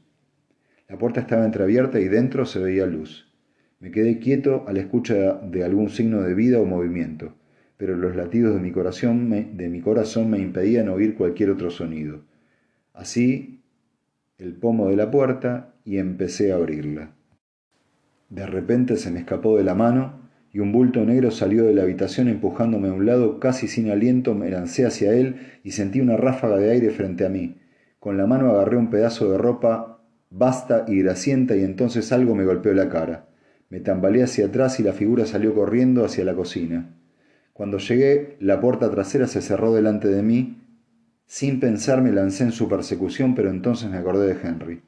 La 0.88 0.98
puerta 0.98 1.22
estaba 1.22 1.46
entreabierta 1.46 2.00
y 2.00 2.08
dentro 2.08 2.46
se 2.46 2.60
veía 2.60 2.86
luz. 2.86 3.34
Me 3.80 3.92
quedé 3.92 4.20
quieto 4.20 4.64
a 4.68 4.74
la 4.74 4.80
escucha 4.80 5.34
de 5.34 5.64
algún 5.64 5.90
signo 5.90 6.22
de 6.22 6.34
vida 6.34 6.60
o 6.60 6.66
movimiento, 6.66 7.36
pero 7.78 7.98
los 7.98 8.16
latidos 8.16 8.56
de 8.56 8.62
mi 8.62 8.72
corazón 8.72 9.28
me, 9.28 9.44
de 9.44 9.68
mi 9.68 9.82
corazón 9.82 10.30
me 10.30 10.40
impedían 10.40 10.88
oír 10.88 11.16
cualquier 11.16 11.50
otro 11.50 11.70
sonido. 11.70 12.22
Así, 12.94 13.63
el 14.44 14.56
pomo 14.56 14.90
de 14.90 14.98
la 14.98 15.10
puerta 15.10 15.74
y 15.86 16.00
empecé 16.00 16.52
a 16.52 16.56
abrirla. 16.56 17.12
De 18.30 18.46
repente 18.46 18.98
se 18.98 19.10
me 19.10 19.20
escapó 19.20 19.56
de 19.58 19.64
la 19.64 19.74
mano 19.74 20.20
y 20.52 20.60
un 20.60 20.74
bulto 20.74 21.06
negro 21.06 21.32
salió 21.32 21.64
de 21.64 21.74
la 21.74 21.84
habitación 21.84 22.28
empujándome 22.28 22.90
a 22.90 22.94
un 22.94 23.06
lado, 23.06 23.40
casi 23.40 23.70
sin 23.70 23.90
aliento 23.90 24.36
me 24.36 24.50
lancé 24.50 24.86
hacia 24.86 25.14
él 25.14 25.38
y 25.64 25.72
sentí 25.72 26.02
una 26.02 26.18
ráfaga 26.18 26.58
de 26.58 26.72
aire 26.72 26.90
frente 26.90 27.26
a 27.26 27.30
mí. 27.30 27.56
Con 28.00 28.18
la 28.18 28.28
mano 28.28 28.52
agarré 28.52 28.76
un 28.76 28.90
pedazo 28.90 29.32
de 29.32 29.38
ropa 29.38 30.02
vasta 30.30 30.84
y 30.90 31.02
grasienta 31.02 31.56
y 31.56 31.64
entonces 31.64 32.12
algo 32.12 32.36
me 32.36 32.44
golpeó 32.44 32.74
la 32.74 32.90
cara. 32.90 33.28
Me 33.70 33.80
tambaleé 33.80 34.24
hacia 34.24 34.48
atrás 34.48 34.78
y 34.78 34.84
la 34.84 34.92
figura 34.92 35.26
salió 35.26 35.56
corriendo 35.56 36.04
hacia 36.04 36.26
la 36.26 36.36
cocina. 36.36 36.94
Cuando 37.54 37.78
llegué, 37.78 38.36
la 38.42 38.60
puerta 38.60 38.92
trasera 38.92 39.28
se 39.28 39.42
cerró 39.42 39.74
delante 39.74 40.10
de 40.10 40.22
mí. 40.22 40.63
Sin 41.26 41.60
pensar 41.60 42.02
me 42.02 42.12
lancé 42.12 42.44
en 42.44 42.52
su 42.52 42.68
persecución, 42.68 43.36
pero 43.36 43.50
entonces 43.50 43.90
me 43.90 43.98
acordé 43.98 44.34
de 44.34 44.48
Henry. 44.48 44.82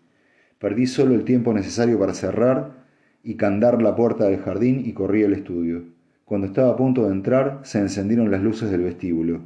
Perdí 0.59 0.87
solo 0.87 1.15
el 1.15 1.23
tiempo 1.23 1.53
necesario 1.53 1.99
para 1.99 2.13
cerrar 2.13 2.85
y 3.23 3.35
candar 3.35 3.81
la 3.81 3.95
puerta 3.95 4.25
del 4.25 4.39
jardín 4.39 4.83
y 4.85 4.93
corrí 4.93 5.23
al 5.23 5.33
estudio. 5.33 5.83
Cuando 6.23 6.47
estaba 6.47 6.71
a 6.71 6.75
punto 6.75 7.05
de 7.05 7.11
entrar, 7.11 7.61
se 7.63 7.79
encendieron 7.79 8.31
las 8.31 8.41
luces 8.41 8.71
del 8.71 8.83
vestíbulo. 8.83 9.41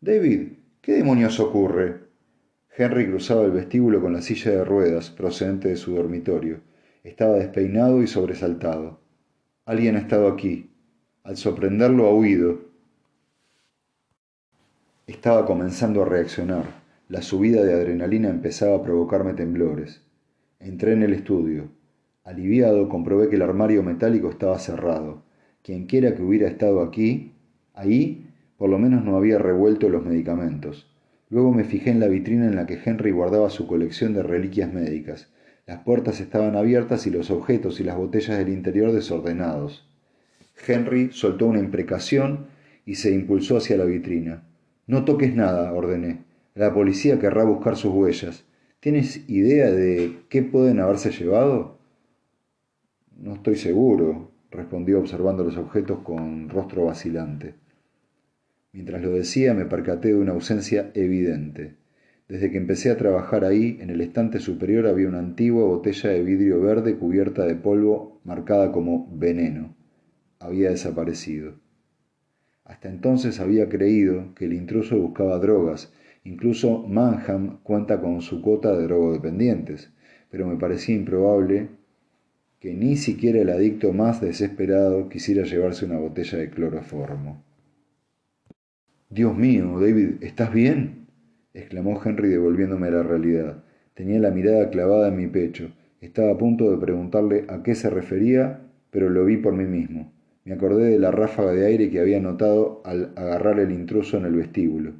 David, 0.00 0.52
¿qué 0.80 0.92
demonios 0.92 1.40
ocurre? 1.40 2.04
Henry 2.76 3.06
cruzaba 3.06 3.44
el 3.44 3.52
vestíbulo 3.52 4.00
con 4.00 4.12
la 4.12 4.22
silla 4.22 4.50
de 4.50 4.64
ruedas 4.64 5.10
procedente 5.10 5.68
de 5.68 5.76
su 5.76 5.94
dormitorio. 5.94 6.60
Estaba 7.04 7.34
despeinado 7.34 8.02
y 8.02 8.06
sobresaltado. 8.06 9.00
Alguien 9.64 9.96
ha 9.96 10.00
estado 10.00 10.28
aquí. 10.28 10.70
Al 11.22 11.36
sorprenderlo 11.36 12.06
ha 12.06 12.14
huido. 12.14 12.60
Estaba 15.06 15.44
comenzando 15.44 16.00
a 16.00 16.06
reaccionar. 16.06 16.64
La 17.10 17.20
subida 17.20 17.62
de 17.62 17.74
adrenalina 17.74 18.30
empezaba 18.30 18.76
a 18.76 18.82
provocarme 18.82 19.34
temblores. 19.34 20.00
Entré 20.60 20.94
en 20.94 21.02
el 21.02 21.12
estudio. 21.12 21.68
Aliviado, 22.24 22.88
comprobé 22.88 23.28
que 23.28 23.36
el 23.36 23.42
armario 23.42 23.82
metálico 23.82 24.30
estaba 24.30 24.58
cerrado. 24.58 25.22
Quienquiera 25.60 26.14
que 26.14 26.22
hubiera 26.22 26.48
estado 26.48 26.80
aquí, 26.80 27.34
ahí, 27.74 28.30
por 28.56 28.70
lo 28.70 28.78
menos 28.78 29.04
no 29.04 29.18
había 29.18 29.38
revuelto 29.38 29.90
los 29.90 30.02
medicamentos. 30.06 30.90
Luego 31.28 31.52
me 31.52 31.64
fijé 31.64 31.90
en 31.90 32.00
la 32.00 32.08
vitrina 32.08 32.46
en 32.46 32.56
la 32.56 32.64
que 32.64 32.80
Henry 32.82 33.10
guardaba 33.10 33.50
su 33.50 33.66
colección 33.66 34.14
de 34.14 34.22
reliquias 34.22 34.72
médicas. 34.72 35.30
Las 35.66 35.80
puertas 35.80 36.18
estaban 36.22 36.56
abiertas 36.56 37.06
y 37.06 37.10
los 37.10 37.30
objetos 37.30 37.78
y 37.78 37.84
las 37.84 37.98
botellas 37.98 38.38
del 38.38 38.48
interior 38.48 38.90
desordenados. 38.90 39.86
Henry 40.66 41.10
soltó 41.12 41.44
una 41.44 41.58
imprecación 41.58 42.46
y 42.86 42.94
se 42.94 43.12
impulsó 43.12 43.58
hacia 43.58 43.76
la 43.76 43.84
vitrina. 43.84 44.44
No 44.86 45.04
toques 45.04 45.34
nada, 45.34 45.72
ordené. 45.72 46.24
La 46.54 46.74
policía 46.74 47.18
querrá 47.18 47.44
buscar 47.44 47.76
sus 47.76 47.92
huellas. 47.94 48.44
¿Tienes 48.80 49.28
idea 49.30 49.70
de 49.70 50.20
qué 50.28 50.42
pueden 50.42 50.78
haberse 50.78 51.10
llevado? 51.10 51.78
No 53.16 53.34
estoy 53.34 53.56
seguro, 53.56 54.30
respondió 54.50 55.00
observando 55.00 55.42
los 55.42 55.56
objetos 55.56 56.00
con 56.00 56.50
rostro 56.50 56.84
vacilante. 56.84 57.54
Mientras 58.72 59.00
lo 59.02 59.12
decía 59.12 59.54
me 59.54 59.64
percaté 59.64 60.08
de 60.08 60.16
una 60.16 60.32
ausencia 60.32 60.90
evidente. 60.94 61.76
Desde 62.28 62.50
que 62.50 62.58
empecé 62.58 62.90
a 62.90 62.96
trabajar 62.96 63.44
ahí, 63.44 63.78
en 63.80 63.90
el 63.90 64.00
estante 64.00 64.38
superior 64.38 64.86
había 64.86 65.08
una 65.08 65.18
antigua 65.18 65.64
botella 65.64 66.10
de 66.10 66.22
vidrio 66.22 66.60
verde 66.60 66.96
cubierta 66.96 67.46
de 67.46 67.54
polvo 67.54 68.20
marcada 68.24 68.72
como 68.72 69.08
veneno. 69.16 69.74
Había 70.40 70.70
desaparecido. 70.70 71.63
Hasta 72.64 72.88
entonces 72.88 73.40
había 73.40 73.68
creído 73.68 74.34
que 74.34 74.46
el 74.46 74.54
intruso 74.54 74.98
buscaba 74.98 75.38
drogas, 75.38 75.92
incluso 76.24 76.82
Manham 76.88 77.58
cuenta 77.62 78.00
con 78.00 78.22
su 78.22 78.40
cuota 78.40 78.74
de 78.74 78.84
drogodependientes, 78.84 79.92
pero 80.30 80.46
me 80.46 80.56
parecía 80.56 80.94
improbable 80.94 81.68
que 82.60 82.72
ni 82.72 82.96
siquiera 82.96 83.42
el 83.42 83.50
adicto 83.50 83.92
más 83.92 84.22
desesperado 84.22 85.10
quisiera 85.10 85.44
llevarse 85.44 85.84
una 85.84 85.98
botella 85.98 86.38
de 86.38 86.48
cloroformo. 86.48 87.44
Dios 89.10 89.36
mío, 89.36 89.78
David, 89.78 90.22
¿estás 90.22 90.50
bien? 90.52 91.06
exclamó 91.52 92.00
Henry 92.02 92.30
devolviéndome 92.30 92.90
la 92.90 93.02
realidad. 93.02 93.62
Tenía 93.92 94.18
la 94.18 94.30
mirada 94.30 94.70
clavada 94.70 95.08
en 95.08 95.16
mi 95.18 95.26
pecho. 95.26 95.70
Estaba 96.00 96.32
a 96.32 96.38
punto 96.38 96.70
de 96.70 96.78
preguntarle 96.78 97.44
a 97.48 97.62
qué 97.62 97.74
se 97.74 97.90
refería, 97.90 98.62
pero 98.90 99.10
lo 99.10 99.26
vi 99.26 99.36
por 99.36 99.52
mí 99.52 99.66
mismo. 99.66 100.13
Me 100.44 100.52
acordé 100.52 100.90
de 100.90 100.98
la 100.98 101.10
ráfaga 101.10 101.52
de 101.52 101.64
aire 101.66 101.90
que 101.90 102.00
había 102.00 102.20
notado 102.20 102.82
al 102.84 103.12
agarrar 103.16 103.58
el 103.60 103.72
intruso 103.72 104.18
en 104.18 104.26
el 104.26 104.34
vestíbulo. 104.34 104.92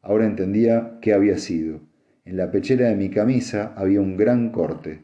Ahora 0.00 0.24
entendía 0.24 0.98
qué 1.02 1.12
había 1.12 1.36
sido. 1.36 1.80
En 2.24 2.38
la 2.38 2.50
pechera 2.50 2.88
de 2.88 2.96
mi 2.96 3.10
camisa 3.10 3.74
había 3.76 4.00
un 4.00 4.16
gran 4.16 4.50
corte. 4.50 5.02